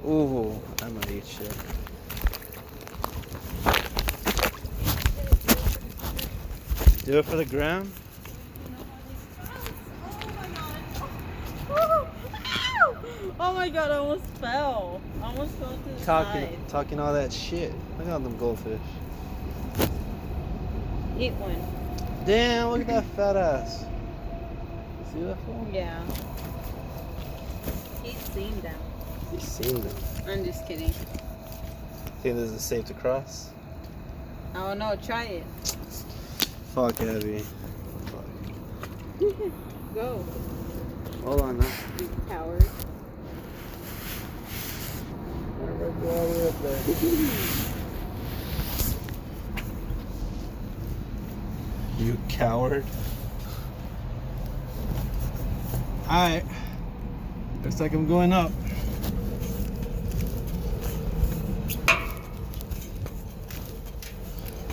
[0.07, 1.51] Ooh, I'm gonna eat shit.
[7.05, 7.91] Do it for the gram?
[13.39, 15.01] Oh my god, I almost fell.
[15.21, 16.69] I almost fell to the Talking, side.
[16.69, 17.73] talking all that shit.
[17.97, 18.79] Look at them goldfish.
[21.19, 21.55] Eat one.
[22.25, 23.85] Damn, look at that fat ass.
[25.13, 25.67] See that fool?
[25.71, 26.01] Yeah.
[28.03, 28.75] He's seen them.
[29.31, 29.95] He's seen them.
[30.27, 30.91] I'm just kidding.
[32.21, 33.49] Think this is safe to cross?
[34.53, 34.95] I don't know.
[35.05, 35.43] Try it.
[36.73, 37.43] Fuck Abby.
[38.05, 39.19] Fuck.
[39.93, 40.25] Go.
[41.23, 41.67] Hold on now.
[41.99, 42.65] You coward.
[45.61, 46.79] Alright, go all the way up there.
[51.97, 52.85] You coward.
[56.03, 56.45] Alright.
[57.63, 58.51] Looks like I'm going up.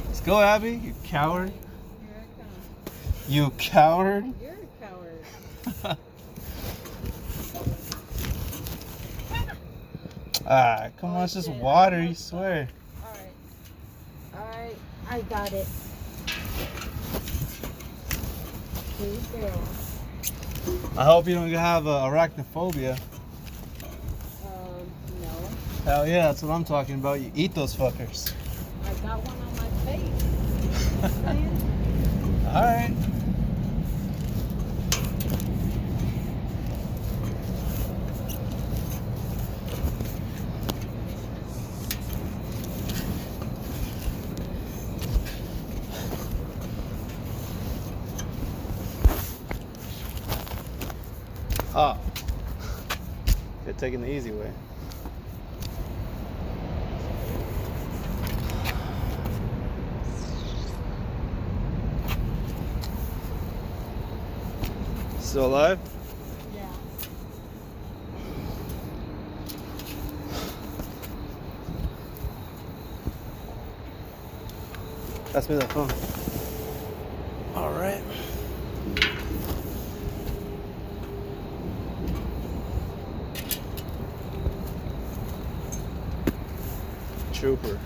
[0.07, 0.73] Let's go, Abby.
[0.73, 1.51] You coward.
[1.51, 2.51] Here I come.
[3.29, 4.25] You coward.
[4.43, 5.97] You're a coward.
[10.53, 12.69] Ah, come on, it's just water, you swear.
[13.03, 13.33] Alright.
[14.35, 14.77] Alright.
[15.11, 15.67] I got it.
[20.97, 22.99] I hope you don't have uh, arachnophobia.
[24.45, 24.91] Um,
[25.21, 25.29] no.
[25.85, 27.21] Hell yeah, that's what I'm talking about.
[27.21, 28.33] You eat those fuckers.
[28.85, 30.23] I got one on my face.
[32.47, 33.13] Alright.
[51.75, 51.97] Ah.
[53.65, 54.49] You're taking the easy way.
[65.19, 65.81] Still alive?
[66.55, 66.69] Yeah.
[75.33, 75.91] Pass me that phone.
[77.57, 78.01] All right.
[87.43, 87.77] Trooper.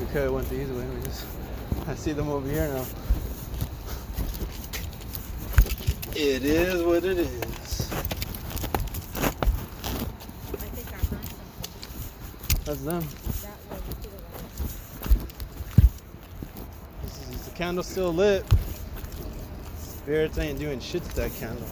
[0.00, 0.86] We could have went the easy way.
[0.86, 1.26] We just,
[1.86, 2.84] I see them over here now.
[6.14, 7.92] It is what it is.
[7.92, 8.02] I
[10.68, 10.98] think I.
[12.66, 13.00] That's them.
[13.00, 14.44] That way to the right.
[17.04, 18.44] This is, is the candle still lit?
[19.78, 21.66] Spirits ain't doing shit to that candle.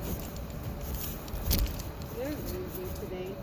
[2.16, 3.34] They're busy today.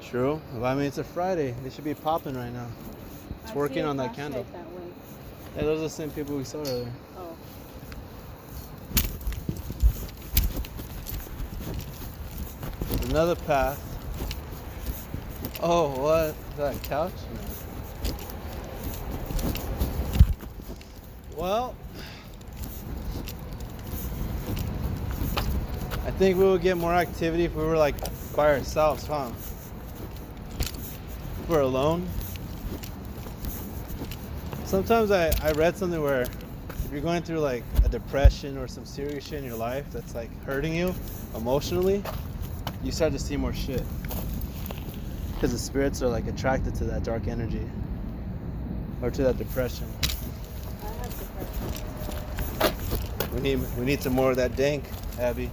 [0.00, 0.40] True.
[0.54, 1.54] Well, I mean, it's a Friday.
[1.62, 2.68] They should be popping right now.
[3.42, 4.46] It's I working on that candle.
[4.50, 4.73] That way.
[5.56, 6.90] Yeah, those are the same people we saw earlier.
[7.16, 7.36] Oh.
[12.88, 13.80] There's another path.
[15.62, 16.34] Oh, what?
[16.50, 17.12] Is that couch?
[21.36, 21.76] Well,
[26.04, 27.94] I think we would get more activity if we were like
[28.34, 29.30] by ourselves, huh?
[30.58, 32.08] If we're alone.
[34.74, 38.84] Sometimes I, I read something where if you're going through like a depression or some
[38.84, 40.92] serious shit in your life that's like hurting you
[41.36, 42.02] emotionally,
[42.82, 43.84] you start to see more shit.
[45.32, 47.64] Because the spirits are like attracted to that dark energy.
[49.00, 49.86] or to that depression.
[53.32, 54.82] We need we need some more of that dank,
[55.20, 55.52] Abby.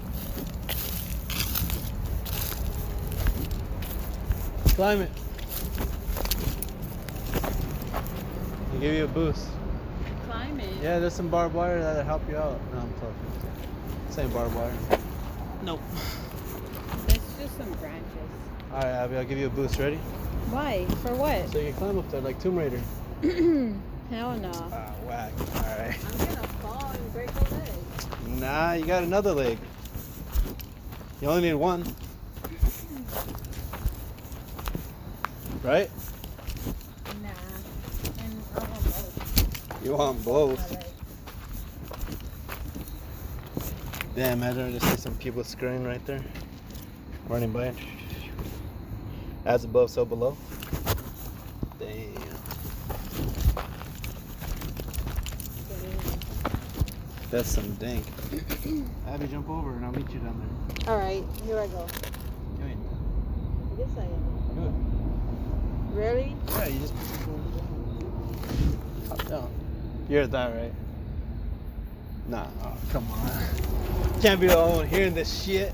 [4.69, 5.11] Climb it.
[8.70, 9.47] I'll give you a boost.
[10.27, 10.69] Climb it.
[10.81, 12.59] Yeah, there's some barbed wire that'll help you out.
[12.73, 13.15] No, I'm talking.
[14.09, 14.73] Same barbed wire.
[15.63, 15.79] Nope.
[17.07, 18.07] It's just some branches.
[18.73, 19.77] All right, Abby, I'll give you a boost.
[19.79, 19.97] Ready?
[20.49, 20.85] Why?
[21.03, 21.49] For what?
[21.51, 22.81] So you can climb up there like Tomb Raider.
[23.21, 24.51] Hell no.
[24.53, 25.31] Ah, whack.
[25.39, 25.95] All right.
[25.95, 28.39] I'm gonna fall and break a leg.
[28.39, 29.57] Nah, you got another leg.
[31.21, 31.83] You only need one.
[35.63, 35.89] Right?
[37.21, 37.29] Nah.
[38.19, 39.70] And I want both.
[39.83, 40.77] You want both.
[44.15, 46.23] Damn, I just see some people scurrying right there.
[47.27, 47.73] Running by.
[49.45, 50.37] As above, so below.
[51.79, 52.13] Damn.
[57.31, 58.05] That's some dank.
[59.07, 60.37] Abby, jump over and I'll meet you down
[60.85, 60.93] there.
[60.93, 61.87] All right, here I go.
[62.59, 62.79] You ain't
[63.79, 64.67] Yes, I am.
[64.67, 65.97] it.
[65.97, 66.35] Really?
[66.49, 66.93] Yeah, you just
[69.07, 69.49] Hop down.
[70.11, 70.73] You're that right?
[72.27, 74.21] Nah, oh, come on.
[74.21, 75.73] Can't be the only one hearing this shit.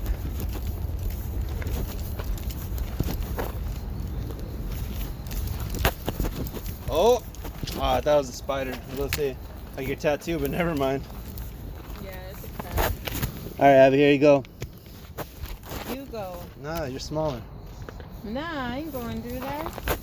[6.88, 7.20] Oh,
[7.80, 8.74] ah, that was a spider.
[8.74, 9.36] I was gonna say
[9.76, 11.02] like your tattoo, but never mind.
[12.04, 12.92] Yeah, it's a crab.
[13.58, 14.44] All right, Abby, here you go.
[15.92, 16.40] You go.
[16.62, 17.42] Nah, you're smaller.
[18.22, 19.97] Nah, I ain't going through that.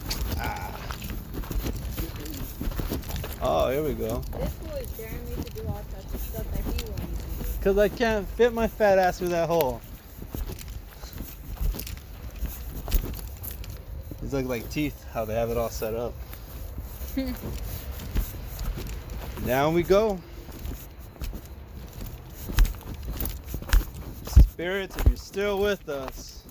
[3.47, 4.23] Oh, here we go.
[4.39, 4.51] This
[4.97, 7.45] daring to do all types of stuff that he won't do.
[7.61, 9.81] Cause I can't fit my fat ass through that hole.
[14.19, 16.15] These look like teeth, how they have it all set up.
[19.45, 20.19] Down we go.
[24.27, 26.41] Spirits, if you're still with us,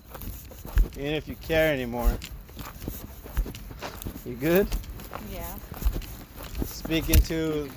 [0.93, 2.17] even if you care anymore,
[4.25, 4.65] you good?
[5.33, 5.55] Yeah.
[6.85, 7.67] Speaking to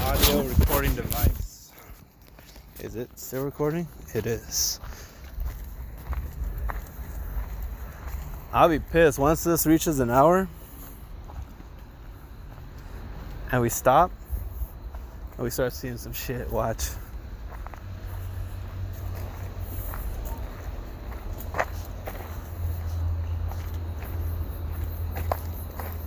[0.00, 1.70] audio recording device.
[2.80, 3.86] Is it still recording?
[4.12, 4.80] It is.
[8.52, 10.48] I'll be pissed once this reaches an hour
[13.52, 14.10] and we stop
[15.36, 16.50] and we start seeing some shit.
[16.50, 16.88] Watch.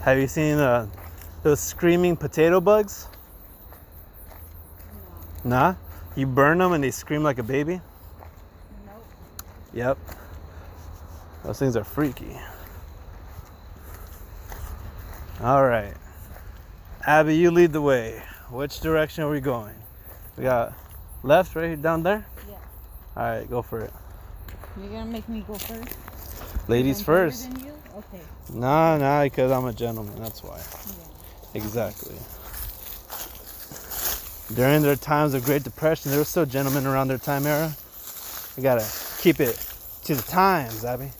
[0.01, 0.87] Have you seen uh,
[1.45, 3.07] those screaming potato bugs?
[5.43, 5.75] Nah?
[6.15, 7.81] You burn them and they scream like a baby?
[8.87, 9.05] Nope.
[9.71, 9.97] Yep.
[11.43, 12.35] Those things are freaky.
[15.39, 15.93] All right.
[17.05, 18.23] Abby, you lead the way.
[18.49, 19.75] Which direction are we going?
[20.37, 20.73] We got
[21.21, 22.25] left right here down there?
[22.49, 22.55] Yeah.
[23.15, 23.93] All right, go for it.
[24.79, 25.95] You're gonna make me go first?
[26.67, 27.51] Ladies first.
[27.95, 28.21] Okay.
[28.51, 30.15] Nah, nah, because I'm a gentleman.
[30.19, 30.59] That's why.
[31.55, 32.15] Exactly.
[34.53, 37.73] During their times of Great Depression, there were still gentlemen around their time era.
[38.55, 38.85] We gotta
[39.19, 39.57] keep it
[40.03, 41.11] to the times, Abby.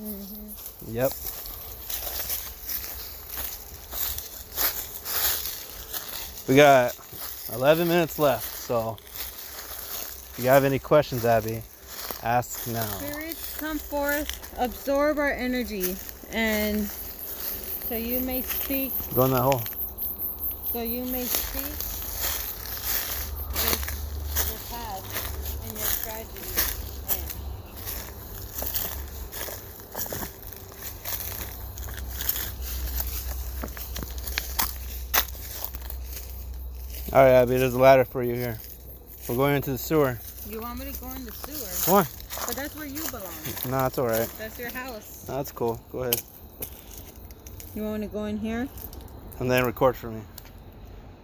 [0.00, 0.94] Mm-hmm.
[0.94, 1.12] Yep.
[6.48, 6.96] We got
[7.54, 11.62] 11 minutes left, so if you have any questions, Abby,
[12.22, 12.84] ask now.
[12.84, 15.96] Spirits come forth, absorb our energy,
[16.30, 16.90] and
[17.88, 19.62] so you may speak, Go in that hole.
[20.72, 21.62] so you may speak
[23.54, 23.72] your,
[24.48, 27.58] your past and your tragedy.
[37.12, 38.58] All right, Abby, there's a ladder for you here.
[39.28, 40.18] We're going into the sewer.
[40.48, 41.84] you want me to go in the sewer?
[41.86, 42.06] Come on.
[42.46, 43.70] But that's where you belong.
[43.70, 44.28] Nah, it's all right.
[44.38, 45.24] That's your house.
[45.26, 45.80] Nah, That's cool.
[45.90, 46.20] Go ahead.
[47.74, 48.68] You want me to go in here?
[49.38, 50.20] And then record for me.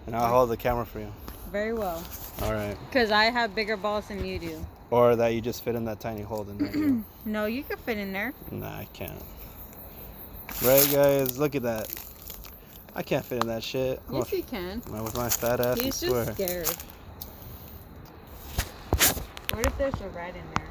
[0.07, 1.12] And I'll hold the camera for you.
[1.51, 2.03] Very well.
[2.42, 2.76] All right.
[2.88, 4.66] Because I have bigger balls than you do.
[4.90, 7.05] Or that you just fit in that tiny hole in there.
[7.26, 8.34] No, you can fit in there.
[8.51, 9.18] nah, I can't.
[10.62, 11.38] Right, guys?
[11.38, 11.88] Look at that.
[12.95, 14.01] I can't fit in that shit.
[14.09, 14.82] I'm Yes, you can.
[15.03, 16.26] with my fat ass, I He's swear.
[16.26, 16.68] just scared.
[19.55, 20.66] What if there's a rat in there?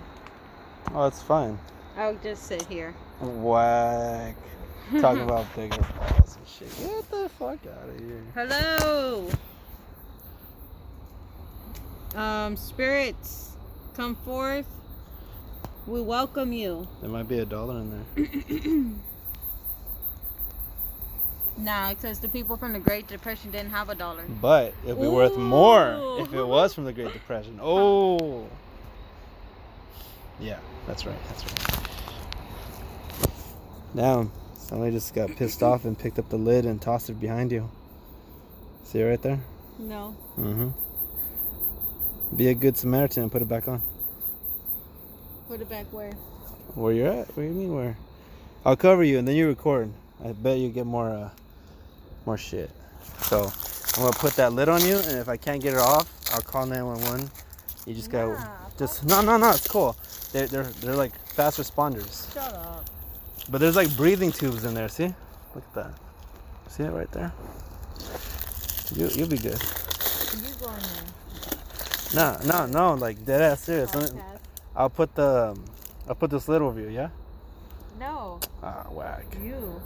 [0.94, 1.58] Oh, it's fine.
[1.98, 2.94] I'll just sit here.
[3.20, 4.36] Whack.
[5.00, 6.70] Talking about bigger balls and shit.
[6.80, 8.24] Get the fuck out of here.
[8.36, 9.30] Hello.
[12.16, 13.52] Um, spirits,
[13.96, 14.68] come forth.
[15.88, 16.88] We welcome you.
[17.02, 18.86] There might be a dollar in there.
[21.56, 24.24] Nah, because the people from the Great Depression didn't have a dollar.
[24.42, 27.60] But it'd be worth more if it was from the Great Depression.
[27.62, 28.48] Oh.
[30.40, 30.58] Yeah,
[30.88, 31.16] that's right.
[31.30, 31.88] That's right.
[34.74, 37.70] Somebody just got pissed off and picked up the lid and tossed it behind you.
[38.84, 39.40] See it right there?
[39.78, 40.18] No.
[40.36, 40.70] Mm-hmm.
[42.36, 43.84] Be a good Samaritan and put it back on.
[45.48, 46.14] Put it back where?
[46.74, 47.28] Where you're at?
[47.28, 47.96] What do you mean where?
[48.66, 49.94] I'll cover you and then you record.
[50.26, 51.30] I bet you get more uh
[52.26, 52.72] more shit.
[53.20, 53.52] So
[53.96, 56.42] I'm gonna put that lid on you and if I can't get it off, I'll
[56.42, 57.30] call 911.
[57.86, 58.50] You just gotta
[58.80, 59.96] just no no no it's cool.
[60.32, 62.34] They're they're they're like fast responders.
[62.34, 62.90] Shut up.
[63.50, 65.14] But there's like breathing tubes in there, see?
[65.54, 65.94] Look at that.
[66.70, 67.32] See it right there?
[68.96, 69.62] You you'll be good.
[69.62, 71.04] You go in there.
[72.16, 73.92] No, no, no, like dead ass serious.
[73.92, 74.22] Podcast.
[74.76, 75.66] I'll put the um,
[76.08, 77.10] I'll put this lid over you, yeah?
[78.00, 79.26] No, Ah, whack.
[79.42, 79.82] you.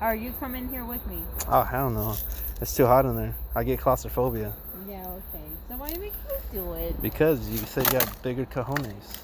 [0.00, 1.22] Are you coming here with me.
[1.48, 2.14] Oh hell no.
[2.60, 3.34] It's too hot in there.
[3.54, 4.52] I get claustrophobia.
[4.88, 5.44] Yeah, okay.
[5.68, 7.00] So why do we keep do it?
[7.02, 9.22] Because you said you got bigger cojones.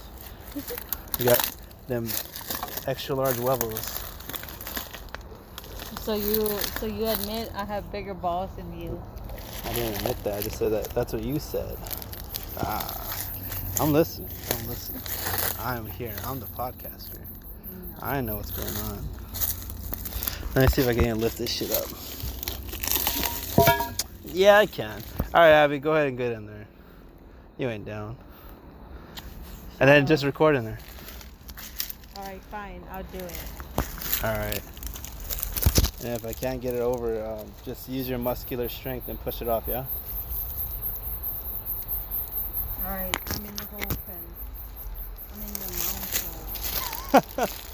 [1.19, 1.57] You got
[1.89, 2.07] them
[2.87, 4.01] extra large huevos.
[6.01, 9.01] So you so you admit I have bigger balls than you.
[9.65, 10.39] I didn't admit that.
[10.39, 10.91] I just said that.
[10.91, 11.77] That's what you said.
[12.59, 13.29] Ah,
[13.81, 14.29] I'm listening.
[14.51, 15.03] I'm listening.
[15.61, 16.15] I'm here.
[16.25, 17.19] I'm the podcaster.
[18.01, 19.09] I know what's going on.
[20.55, 21.87] Let me see if I can lift this shit up.
[24.25, 25.03] Yeah, I can.
[25.33, 26.67] All right, Abby, go ahead and get in there.
[27.59, 28.17] You ain't down.
[29.79, 30.79] And then just record in there.
[32.23, 33.43] Alright, fine, I'll do it.
[34.23, 34.63] All right.
[36.05, 39.43] And if I can't get it over, um, just use your muscular strength and push
[39.43, 39.65] it off.
[39.67, 39.87] Yeah.
[42.85, 44.23] Alright, I'm in the hole pen.
[45.35, 45.67] I'm in the
[47.11, 47.47] mouth hole.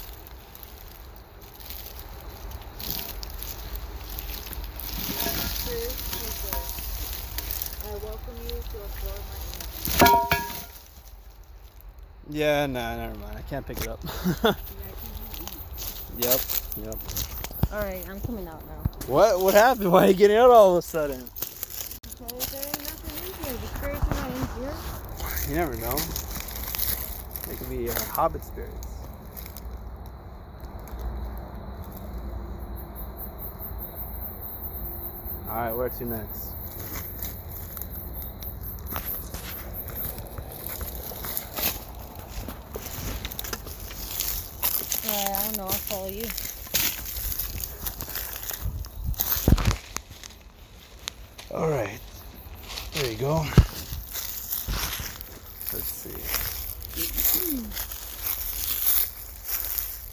[7.85, 9.37] I welcome you to absorb my
[10.25, 10.38] energy.
[12.31, 13.37] Yeah, nah, never mind.
[13.37, 13.99] I can't pick it up.
[16.17, 16.39] yep,
[16.77, 16.95] yep.
[17.73, 18.83] Alright, I'm coming out now.
[19.07, 19.39] What?
[19.41, 19.91] What happened?
[19.91, 21.23] Why are you getting out all of a sudden?
[22.03, 23.53] Because there ain't nothing in here.
[23.53, 24.73] The spirits are not in here.
[25.49, 25.97] You never know.
[27.47, 28.87] They could be uh, hobbit spirits.
[35.49, 36.49] All right, where to next?
[45.09, 45.63] Alright, I don't know.
[45.63, 46.27] I'll follow you.
[51.51, 51.99] All right,
[52.93, 53.43] there you go.
[55.73, 56.13] Let's see.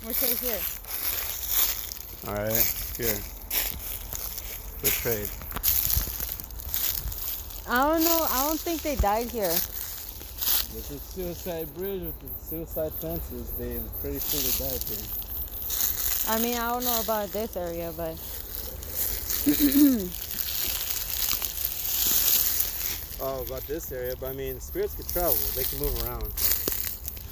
[0.02, 0.60] We're right here.
[2.26, 2.52] All right,
[2.96, 3.20] here.
[4.78, 5.30] For trade.
[7.68, 8.26] I don't know.
[8.30, 9.54] I don't think they died here.
[10.76, 14.98] With the suicide bridge with the suicide fences, they pretty sure they died here.
[16.28, 18.12] I mean, I don't know about this area, but
[23.18, 25.34] Oh, about this area, but I mean, spirits can travel.
[25.54, 26.30] They can move around.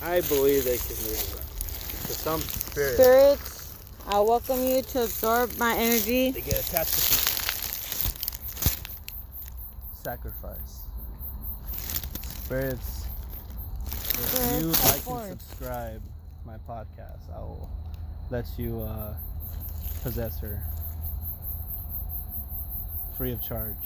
[0.01, 1.45] I believe they can move around.
[1.45, 3.75] For some spirits, spirits,
[4.07, 6.31] I welcome you to absorb my energy.
[6.31, 7.35] they get attached to people.
[10.03, 10.81] Sacrifice.
[12.45, 13.04] Spirits,
[14.19, 16.03] if you like and subscribe
[16.45, 17.71] my podcast, I will
[18.31, 19.15] let you uh,
[20.03, 20.63] possess her
[23.17, 23.77] free of charge.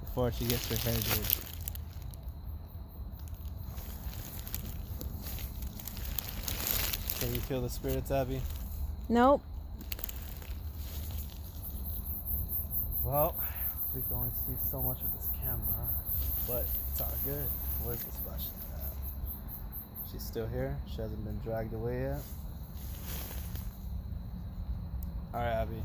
[0.00, 1.36] Before she gets her hair did.
[7.18, 8.42] Can you feel the spirits, Abby?
[9.08, 9.42] Nope.
[13.04, 13.34] Well,
[13.94, 15.88] we can only see so much of this camera,
[16.46, 17.46] but it's all good.
[17.84, 18.92] Where's this flashlight at?
[20.10, 20.76] She's still here.
[20.88, 22.20] She hasn't been dragged away yet.
[25.34, 25.82] All right, Abby.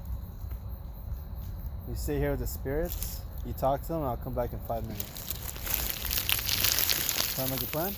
[1.88, 3.22] You stay here with the spirits.
[3.46, 4.04] You talk to them.
[4.04, 5.06] I'll come back in five minutes.
[7.36, 7.94] Sound like a plan?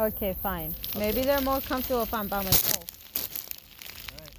[0.00, 0.74] Okay, fine.
[0.98, 2.84] Maybe they're more comfortable if I'm by myself.
[4.16, 4.34] Alright.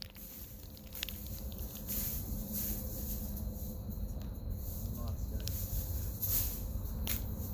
[4.97, 5.55] Lost, guys.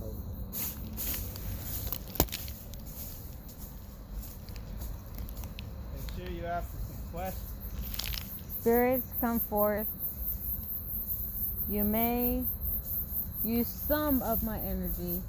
[0.02, 0.16] Oh.
[5.94, 7.44] Make sure you ask them some questions.
[8.62, 9.88] Spirits come forth.
[11.70, 12.44] You may
[13.44, 15.22] use some of my energy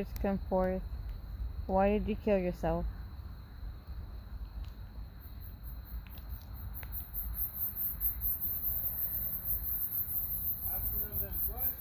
[0.00, 0.80] Spirits come forth.
[1.66, 2.86] Why did you kill yourself?
[10.72, 11.76] Asking them them questions.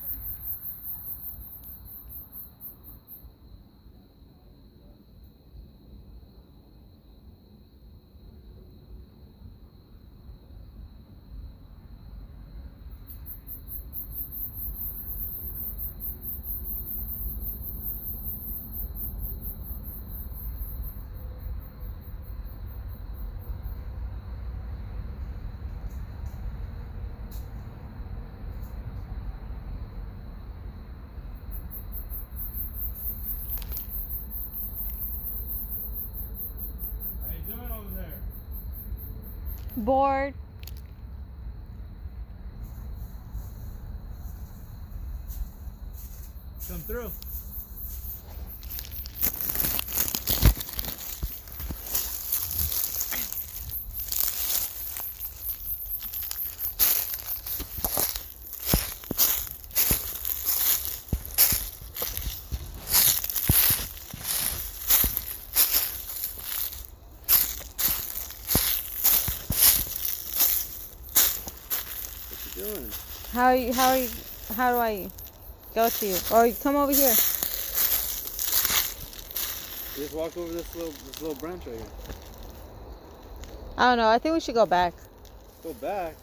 [37.21, 38.19] How you doing over there?
[39.89, 40.35] Bored.
[46.67, 47.11] Come through.
[72.29, 72.91] What you doing?
[73.39, 74.09] How you how you
[74.53, 75.09] how do I
[75.73, 76.17] go to you?
[76.29, 77.15] Or you come over here.
[79.95, 81.85] Just walk over this little this little branch right here.
[83.77, 84.09] I don't know.
[84.09, 84.93] I think we should go back.
[85.63, 86.15] Go back.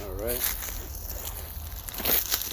[0.00, 0.40] All right.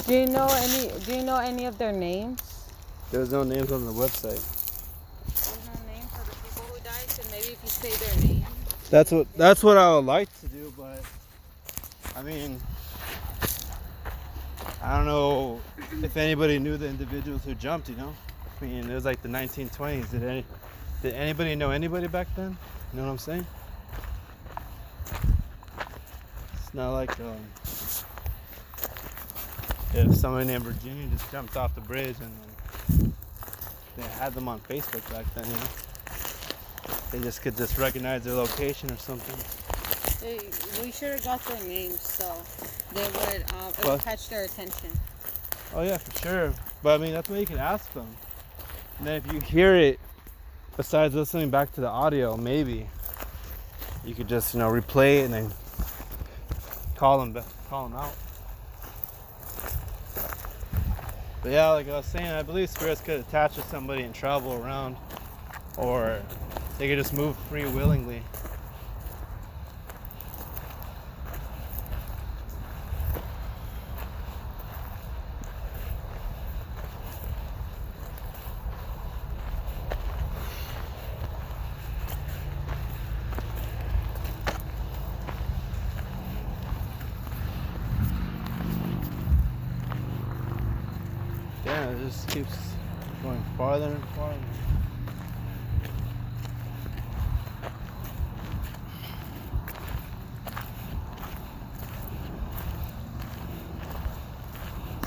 [0.07, 2.67] Do you know any do you know any of their names?
[3.11, 4.41] There's no names on the website.
[5.25, 8.45] There's no name for the people who died, so maybe if you say their name.
[8.89, 11.01] That's what that's what I would like to do, but
[12.15, 12.59] I mean,
[14.81, 15.61] I don't know
[16.03, 17.89] if anybody knew the individuals who jumped.
[17.89, 18.13] You know,
[18.61, 20.11] I mean, it was like the 1920s.
[20.11, 20.45] Did any
[21.01, 22.57] did anybody know anybody back then?
[22.93, 23.47] You know what I'm saying?
[26.53, 27.37] It's not like um,
[29.95, 33.13] if somebody in Virginia just jumped off the bridge and
[33.95, 35.45] they had them on Facebook back then.
[35.45, 35.67] You know.
[37.11, 39.35] They just could just recognize their location or something.
[40.83, 42.35] We should have got their names so
[42.93, 44.89] they would um, it would catch their attention.
[45.73, 46.53] Oh yeah, for sure.
[46.83, 48.07] But I mean, that's what you can ask them.
[48.97, 49.99] And then if you hear it,
[50.75, 52.89] besides listening back to the audio, maybe
[54.03, 55.51] you could just you know replay it and then
[56.95, 58.13] call them, call them out.
[61.45, 64.53] But yeah, like I was saying, I believe spirits could attach to somebody and travel
[64.53, 64.97] around,
[65.77, 66.19] or
[66.79, 68.23] they could just move free willingly.
[91.65, 92.55] Yeah, it just keeps
[93.23, 94.37] going farther and farther.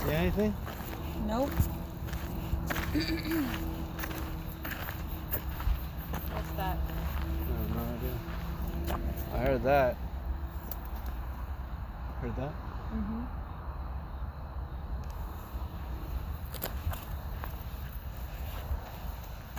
[0.05, 0.53] See anything?
[1.29, 1.49] Nope.
[6.33, 6.77] What's that?
[6.77, 6.91] I
[7.55, 8.17] have no idea.
[9.39, 9.97] I heard that.
[12.21, 12.51] Heard that?
[12.93, 13.23] Mm-hmm.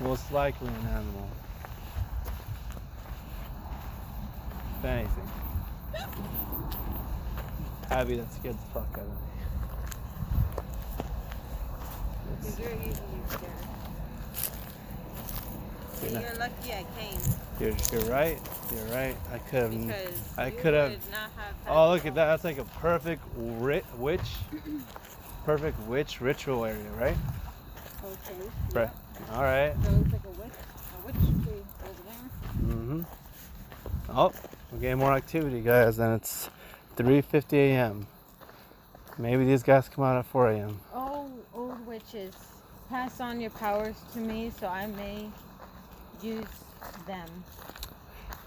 [0.03, 1.29] Most likely an animal.
[4.79, 5.29] If anything.
[7.89, 9.13] Abby, that scared the fuck out of me.
[12.33, 12.95] It's- You're usually
[13.29, 13.53] scared.
[16.03, 17.21] You're You're lucky I came
[17.61, 18.39] You're, you're right.
[18.73, 19.15] You're right.
[19.33, 19.71] I could have.
[19.87, 21.55] because I could have- would not have.
[21.65, 22.25] had Oh, look at that.
[22.27, 24.35] That's like a perfect ri- witch.
[25.45, 27.17] Perfect witch ritual area, right?
[28.03, 28.49] Okay.
[28.73, 28.89] Right.
[29.33, 29.73] All right.
[29.83, 30.51] So it's like a witch,
[31.01, 31.15] a witch
[31.45, 32.73] tree over there.
[32.75, 33.01] Mm-hmm.
[34.09, 34.31] Oh,
[34.71, 36.49] we're getting more activity, guys, and it's
[36.95, 38.07] 3:50 a.m.
[39.17, 40.79] Maybe these guys come out at 4 a.m.
[40.93, 42.33] Oh, old witches,
[42.89, 45.29] pass on your powers to me so I may
[46.21, 46.45] use
[47.05, 47.27] them.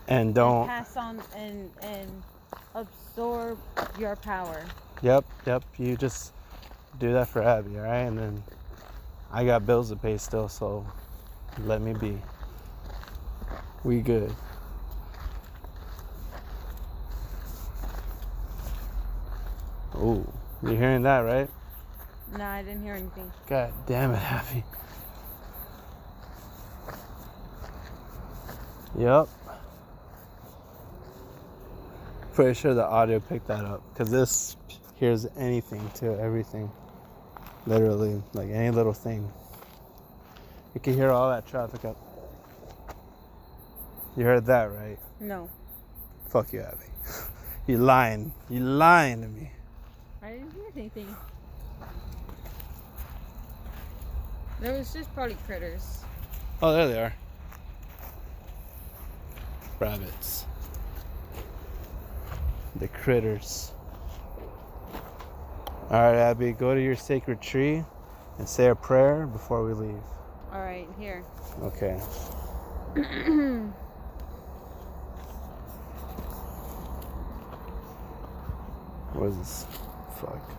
[0.09, 0.67] And don't.
[0.67, 2.23] pass on and and
[2.75, 3.59] absorb
[3.99, 4.65] your power.
[5.03, 5.65] Yep, yep.
[5.79, 6.33] You just
[6.99, 8.01] do that for Abby, all right?
[8.01, 8.43] And then
[9.33, 10.87] I got bills to pay still, so
[11.65, 12.19] let me be.
[13.85, 14.35] We good.
[19.95, 20.25] Oh,
[20.63, 21.49] you're hearing that, right?
[22.37, 23.31] No, I didn't hear anything.
[23.49, 24.65] God damn it, Happy.
[28.99, 29.29] Yep.
[32.35, 34.57] Pretty sure the audio picked that up because this
[34.95, 36.71] hears anything to everything.
[37.67, 39.31] Literally, like any little thing.
[40.75, 41.97] You can hear all that traffic up.
[44.17, 44.99] You heard that, right?
[45.21, 45.49] No,
[46.33, 46.87] Fuck you, Abby.
[47.67, 48.33] you lying.
[48.49, 49.51] You lying to me.
[50.23, 51.15] I didn't hear anything.
[54.59, 55.99] There was just probably critters.
[56.63, 57.15] Oh, there they are.
[59.79, 60.47] Rabbits.
[62.77, 63.73] The critters.
[65.91, 67.85] Alright, Abby, go to your sacred tree
[68.39, 70.03] and say a prayer before we leave.
[70.53, 71.23] All right, here.
[71.63, 72.01] Okay.
[79.15, 79.67] What is this?
[80.21, 80.51] Fuck.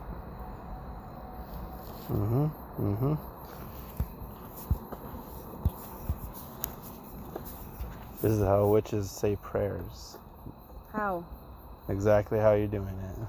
[2.07, 2.45] Mm-hmm.
[2.81, 3.13] Mm-hmm.
[8.21, 10.17] This is how witches say prayers.
[10.93, 11.25] How?
[11.89, 13.19] Exactly how you're doing it.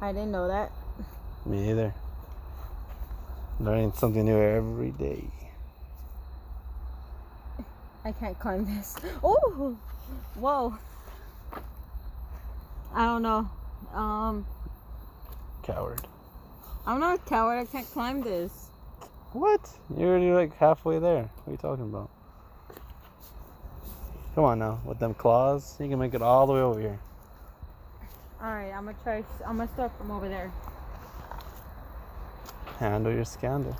[0.00, 0.72] I didn't know that.
[1.46, 1.94] Me either.
[3.60, 5.24] Learning something new every day.
[8.04, 8.96] I can't climb this.
[9.24, 9.76] Oh,
[10.34, 10.76] whoa.
[12.94, 13.48] I don't know.
[13.94, 14.46] Um,
[15.62, 16.00] Coward.
[16.84, 17.58] I'm not a coward.
[17.60, 18.50] I can't climb this.
[19.32, 19.70] What?
[19.96, 21.30] You're already like halfway there.
[21.44, 22.10] What are you talking about?
[24.34, 26.98] Come on now, with them claws, you can make it all the way over here.
[28.40, 29.22] All right, I'm gonna try.
[29.46, 30.50] I'm gonna start from over there.
[32.78, 33.76] Handle your scandal.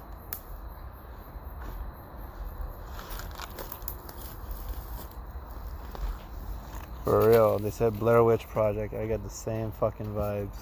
[7.04, 8.94] For real, they said Blair Witch Project.
[8.94, 10.54] I got the same fucking vibes.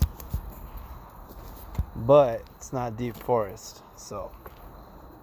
[1.97, 4.31] But it's not deep forest, so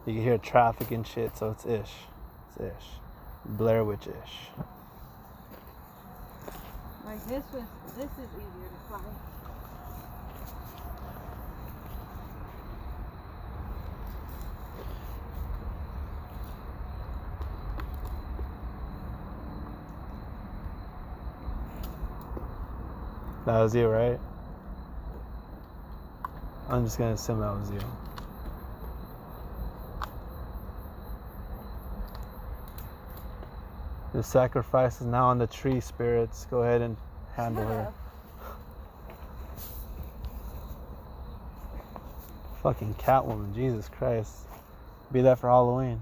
[0.06, 1.94] you can hear traffic and shit, so it's ish.
[2.50, 3.07] It's ish.
[3.48, 4.50] Blair Witch ish.
[7.06, 7.64] Like this was.
[7.96, 9.04] This is easier to climb.
[23.46, 24.20] That was you, right?
[26.70, 28.07] I'm just gonna assume that was you.
[34.14, 36.48] The sacrifice is now on the tree spirits.
[36.50, 36.98] Go ahead and
[37.36, 37.82] handle her.
[37.82, 37.94] up.
[42.64, 44.34] Fucking Catwoman, Jesus Christ.
[45.12, 46.02] Be that for Halloween.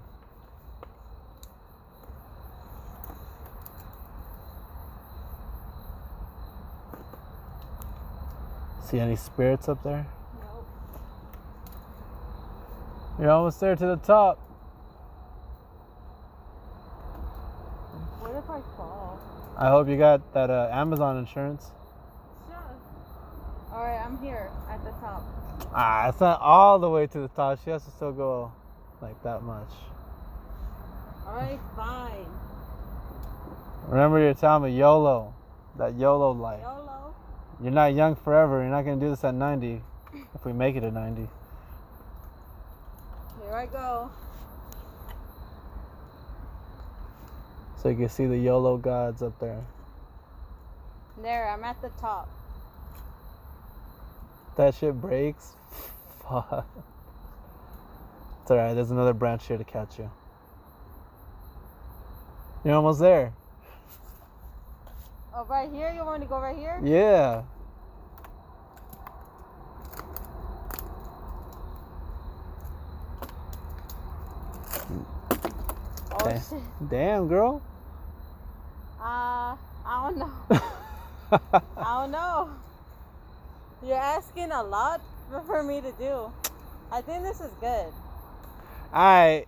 [8.86, 10.06] See any spirits up there?
[10.42, 10.68] Nope.
[13.20, 14.38] You're almost there to the top.
[18.20, 19.20] What if I fall?
[19.58, 21.72] I hope you got that uh, Amazon insurance.
[22.52, 22.76] Up.
[23.72, 25.24] All right, I'm here at the top.
[25.74, 27.64] Ah, it's not all the way to the top.
[27.64, 28.52] She has to still go
[29.02, 29.70] like that much.
[31.26, 32.26] All right, fine.
[33.88, 35.34] Remember your time me YOLO.
[35.78, 36.62] That YOLO life.
[36.62, 37.16] YOLO.
[37.62, 38.62] You're not young forever.
[38.62, 39.82] You're not gonna do this at 90.
[40.34, 41.30] If we make it to 90.
[43.44, 44.10] Here I go.
[47.86, 49.64] So you can see the YOLO gods up there.
[51.22, 52.28] There, I'm at the top.
[54.58, 55.54] That shit breaks.
[56.28, 56.68] Fuck.
[58.42, 60.10] It's alright, there's another branch here to catch you.
[62.64, 63.34] You're almost there.
[65.36, 65.94] Oh, right here?
[65.94, 66.82] You want me to go right here?
[66.84, 67.44] Yeah.
[76.14, 76.90] Oh, shit.
[76.90, 77.62] Damn, girl.
[79.06, 80.32] Uh, I don't know.
[81.32, 82.50] I don't know.
[83.86, 85.00] You're asking a lot
[85.46, 86.32] for- me to do.
[86.92, 87.94] I think this is good.
[88.92, 89.48] Alright.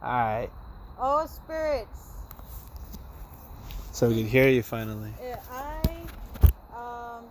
[0.00, 0.52] Alright.
[1.00, 2.12] Oh, spirits.
[3.90, 5.10] So we can hear you finally.
[5.50, 5.80] I
[6.76, 7.24] um,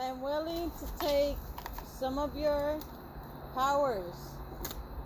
[0.00, 1.36] am willing to take
[2.00, 2.80] some of your
[3.54, 4.14] powers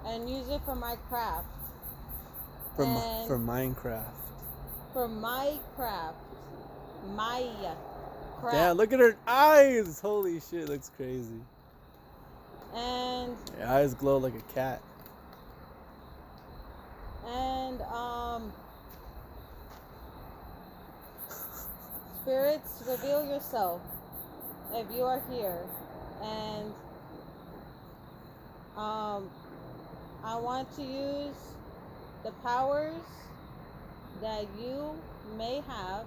[0.07, 1.47] and use it for my craft.
[2.77, 4.13] For, And- for Minecraft.
[4.93, 6.17] For my craft.
[7.15, 7.49] My
[8.41, 8.77] craft.
[8.77, 10.01] Look at her eyes!
[10.01, 11.41] Holy shit, looks crazy.
[12.75, 14.81] And Her eyes glow like a cat.
[17.27, 18.53] and um
[22.21, 23.81] spirits reveal yourself
[24.73, 25.59] if you are here
[26.23, 26.73] and
[28.77, 29.31] um
[30.25, 31.37] i want to use
[32.25, 32.95] the powers
[34.21, 34.95] that you
[35.37, 36.07] may have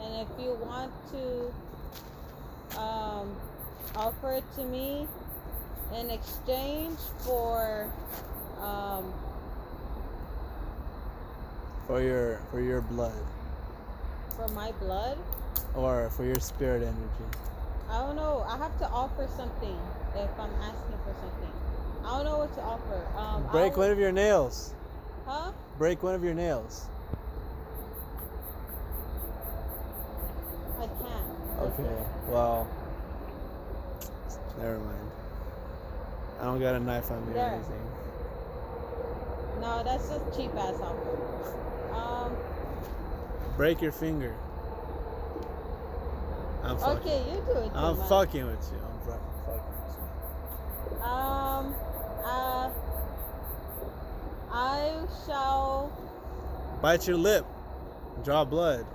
[0.00, 3.34] and if you want to um
[3.96, 5.06] offer it to me
[5.94, 7.88] in exchange for
[8.60, 9.12] um
[11.86, 13.12] For your for your blood.
[14.36, 15.16] for my blood
[15.74, 17.28] Or for your spirit energy.
[17.90, 18.44] I don't know.
[18.46, 19.76] I have to offer something
[20.14, 21.52] if I'm asking for something.
[22.04, 23.06] I don't know what to offer.
[23.16, 24.74] Um, Break one of your nails.
[25.28, 25.52] Huh?
[25.76, 26.86] Break one of your nails.
[30.78, 31.26] I can't.
[31.60, 32.66] Okay, well.
[34.56, 35.10] Never mind.
[36.40, 37.82] I don't got a knife on me or anything.
[39.60, 41.18] No, that's just cheap ass offer.
[41.94, 42.34] Um.
[43.58, 44.34] Break your finger.
[46.64, 46.98] I'm fucking.
[47.00, 47.72] Okay, you do it.
[47.74, 48.08] I'm much.
[48.08, 48.78] fucking with you.
[48.78, 51.02] I'm fucking fucking with you.
[51.02, 51.74] Um.
[52.24, 52.70] Uh.
[54.50, 54.92] I
[55.26, 55.92] shall.
[56.80, 57.44] Bite your lip.
[58.24, 58.86] Draw blood.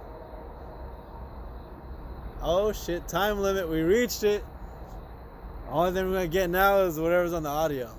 [2.42, 3.70] Oh shit, time limit.
[3.70, 4.44] We reached it.
[5.70, 7.90] Only thing we're gonna get now is whatever's on the audio.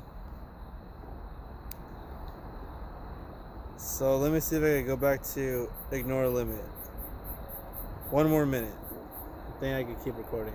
[3.76, 6.62] So let me see if I can go back to ignore limit.
[8.10, 8.74] One more minute.
[9.48, 10.54] I think I can keep recording.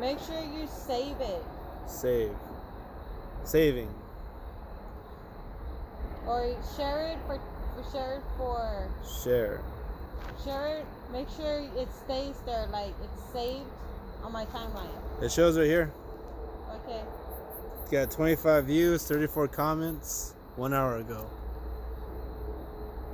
[0.00, 1.42] Make sure you save it,
[1.86, 2.32] Save.
[3.44, 3.88] Saving.
[6.26, 7.38] Or share it for,
[7.76, 8.88] for share it for
[9.22, 9.60] Share.
[10.44, 10.86] share it.
[11.12, 13.66] Make sure it stays there, like it's saved
[14.22, 14.88] on my timeline.
[15.22, 15.92] It shows right here.
[16.84, 17.00] Okay.
[17.82, 21.28] It's got 25 views, 34 comments, one hour ago.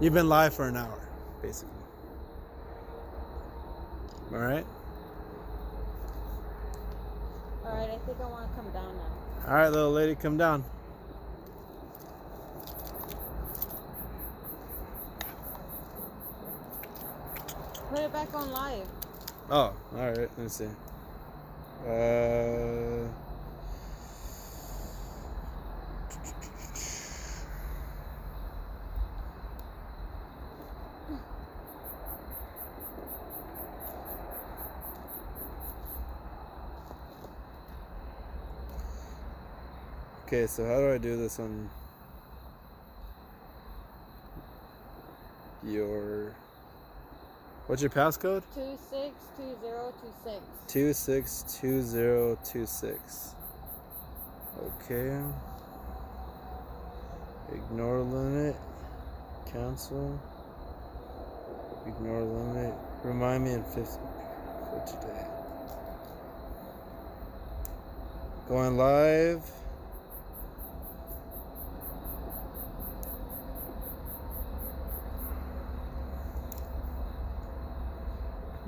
[0.00, 0.98] You've been live for an hour,
[1.42, 1.74] basically.
[4.32, 4.64] All right.
[7.66, 7.90] All right.
[7.90, 9.48] I think I want to come down now.
[9.48, 10.64] All right, little lady, come down.
[17.90, 18.86] Put it back on live.
[19.50, 20.30] Oh, all right.
[20.38, 20.68] Let's see.
[21.84, 23.08] Uh.
[40.26, 41.68] Okay, so how do I do this on
[45.64, 46.32] your
[47.70, 48.42] what's your passcode?
[48.52, 50.40] Two six two zero two six.
[50.66, 53.36] 262026.
[54.58, 55.20] Okay.
[57.52, 58.56] Ignore limit.
[59.52, 60.18] Cancel.
[61.86, 62.74] Ignore limit.
[63.04, 65.24] Remind me in 50 for today.
[68.48, 69.48] Going live.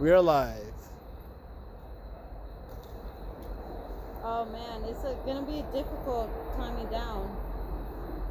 [0.03, 0.59] We're live.
[4.25, 7.29] Oh man, it's a, gonna be difficult climbing down.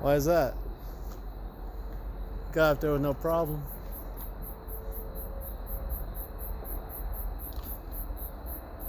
[0.01, 0.53] Why is that?
[2.51, 3.63] Got up there with no problem.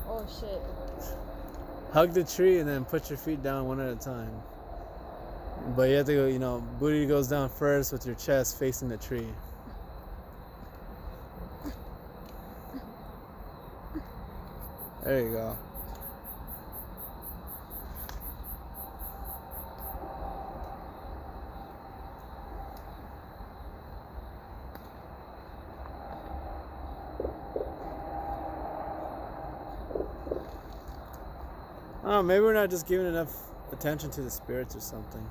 [0.08, 0.60] Oh shit.
[1.92, 4.32] Hug the tree and then put your feet down one at a time.
[5.76, 8.88] But you have to go, you know, booty goes down first with your chest facing
[8.88, 9.28] the tree.
[15.04, 15.58] There you go.
[32.04, 33.34] Oh, maybe we're not just giving enough
[33.72, 35.26] attention to the spirits or something.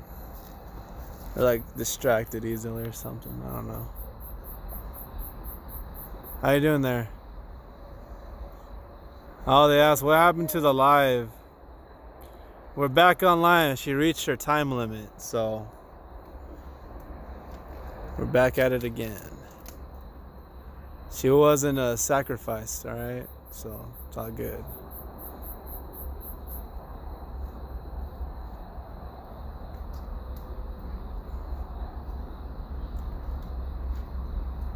[1.37, 3.41] Or like distracted easily or something.
[3.47, 3.89] I don't know.
[6.41, 7.07] How you doing there?
[9.47, 11.29] Oh, they asked what happened to the live.
[12.75, 13.75] We're back online.
[13.75, 15.67] She reached her time limit, so
[18.19, 19.31] we're back at it again.
[21.11, 23.27] She wasn't uh, sacrificed, all right.
[23.49, 24.63] So it's all good.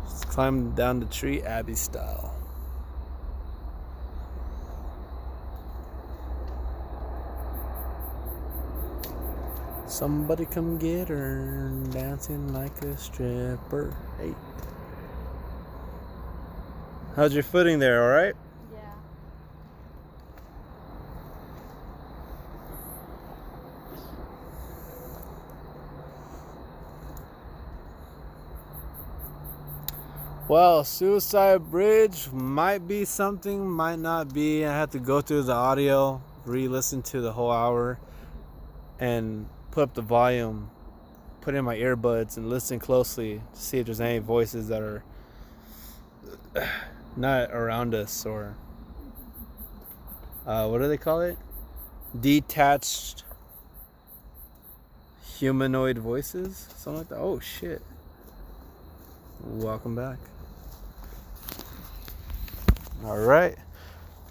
[0.10, 2.45] Just climb down the tree, Abby style.
[9.96, 13.96] Somebody come get her, dancing like a stripper.
[14.20, 14.36] Hey.
[17.16, 18.36] How's your footing there, alright?
[18.74, 18.80] Yeah.
[30.50, 34.66] Well, Suicide Bridge might be something, might not be.
[34.66, 37.98] I had to go through the audio, re listen to the whole hour,
[39.00, 40.70] and put up the volume,
[41.42, 45.04] put in my earbuds, and listen closely to see if there's any voices that are
[47.18, 48.56] not around us or
[50.48, 51.38] uh, what do they call it?
[52.18, 53.26] Detached
[55.38, 56.70] humanoid voices?
[56.78, 57.18] Something like that.
[57.18, 57.82] Oh, shit.
[59.44, 60.20] Welcome back.
[63.04, 63.58] All right.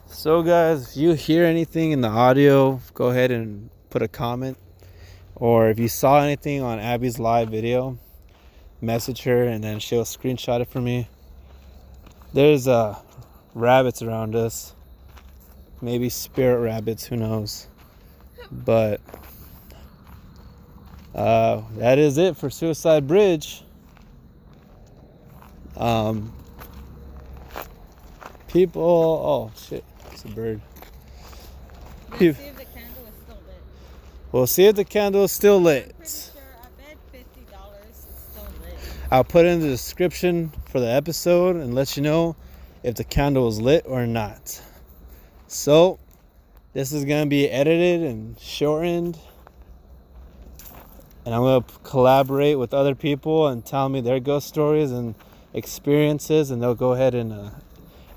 [0.06, 4.56] So, guys, if you hear anything in the audio, go ahead and put a comment.
[5.36, 7.98] Or if you saw anything on Abby's live video,
[8.80, 11.08] message her and then she'll screenshot it for me.
[12.32, 12.98] There's uh,
[13.54, 14.74] rabbits around us.
[15.80, 17.68] Maybe spirit rabbits, who knows.
[18.50, 19.00] But
[21.14, 23.62] uh, that is it for Suicide Bridge.
[25.76, 26.32] Um,
[28.48, 30.60] people, oh shit, it's a bird
[32.18, 32.32] Phew.
[32.32, 33.60] see if the candle is still lit.
[34.34, 35.96] We'll see if the candle is still lit.
[35.96, 38.74] Pretty sure I bet fifty dollars is still lit.
[39.12, 42.34] I'll put in the description for the episode and let you know
[42.82, 44.60] if the candle is lit or not.
[45.46, 46.00] So,
[46.72, 49.20] this is going to be edited and shortened.
[51.24, 55.14] And I'm going to collaborate with other people and tell me their ghost stories and
[55.52, 57.50] experiences, and they'll go ahead and uh,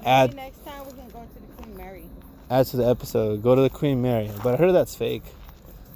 [0.04, 2.06] add Maybe next time we can go to the Queen Mary.
[2.50, 3.44] add to the episode.
[3.44, 4.32] Go to the Queen Mary.
[4.44, 5.22] But I heard that's fake.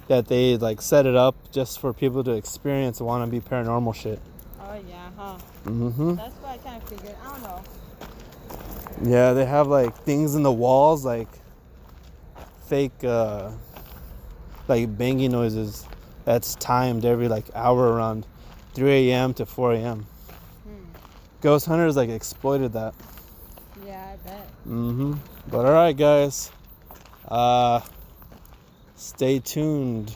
[0.08, 4.20] That they like set it up just for people to experience wannabe paranormal shit.
[4.60, 5.38] Oh yeah, huh?
[5.64, 6.14] Mm-hmm.
[6.16, 7.16] That's what I kind of figured.
[7.22, 7.62] I don't know.
[9.02, 11.28] Yeah, they have like things in the walls, like
[12.66, 13.50] fake, uh,
[14.68, 15.86] like banging noises.
[16.24, 18.26] That's timed every like hour around
[18.74, 19.34] 3 a.m.
[19.34, 20.06] to 4 a.m.
[20.64, 20.84] Hmm.
[21.40, 22.94] Ghost hunters like exploited that.
[23.84, 24.48] Yeah, I bet.
[24.66, 25.14] Mm-hmm.
[25.48, 26.50] But all right, guys.
[27.28, 27.80] Uh,
[29.02, 30.14] stay tuned.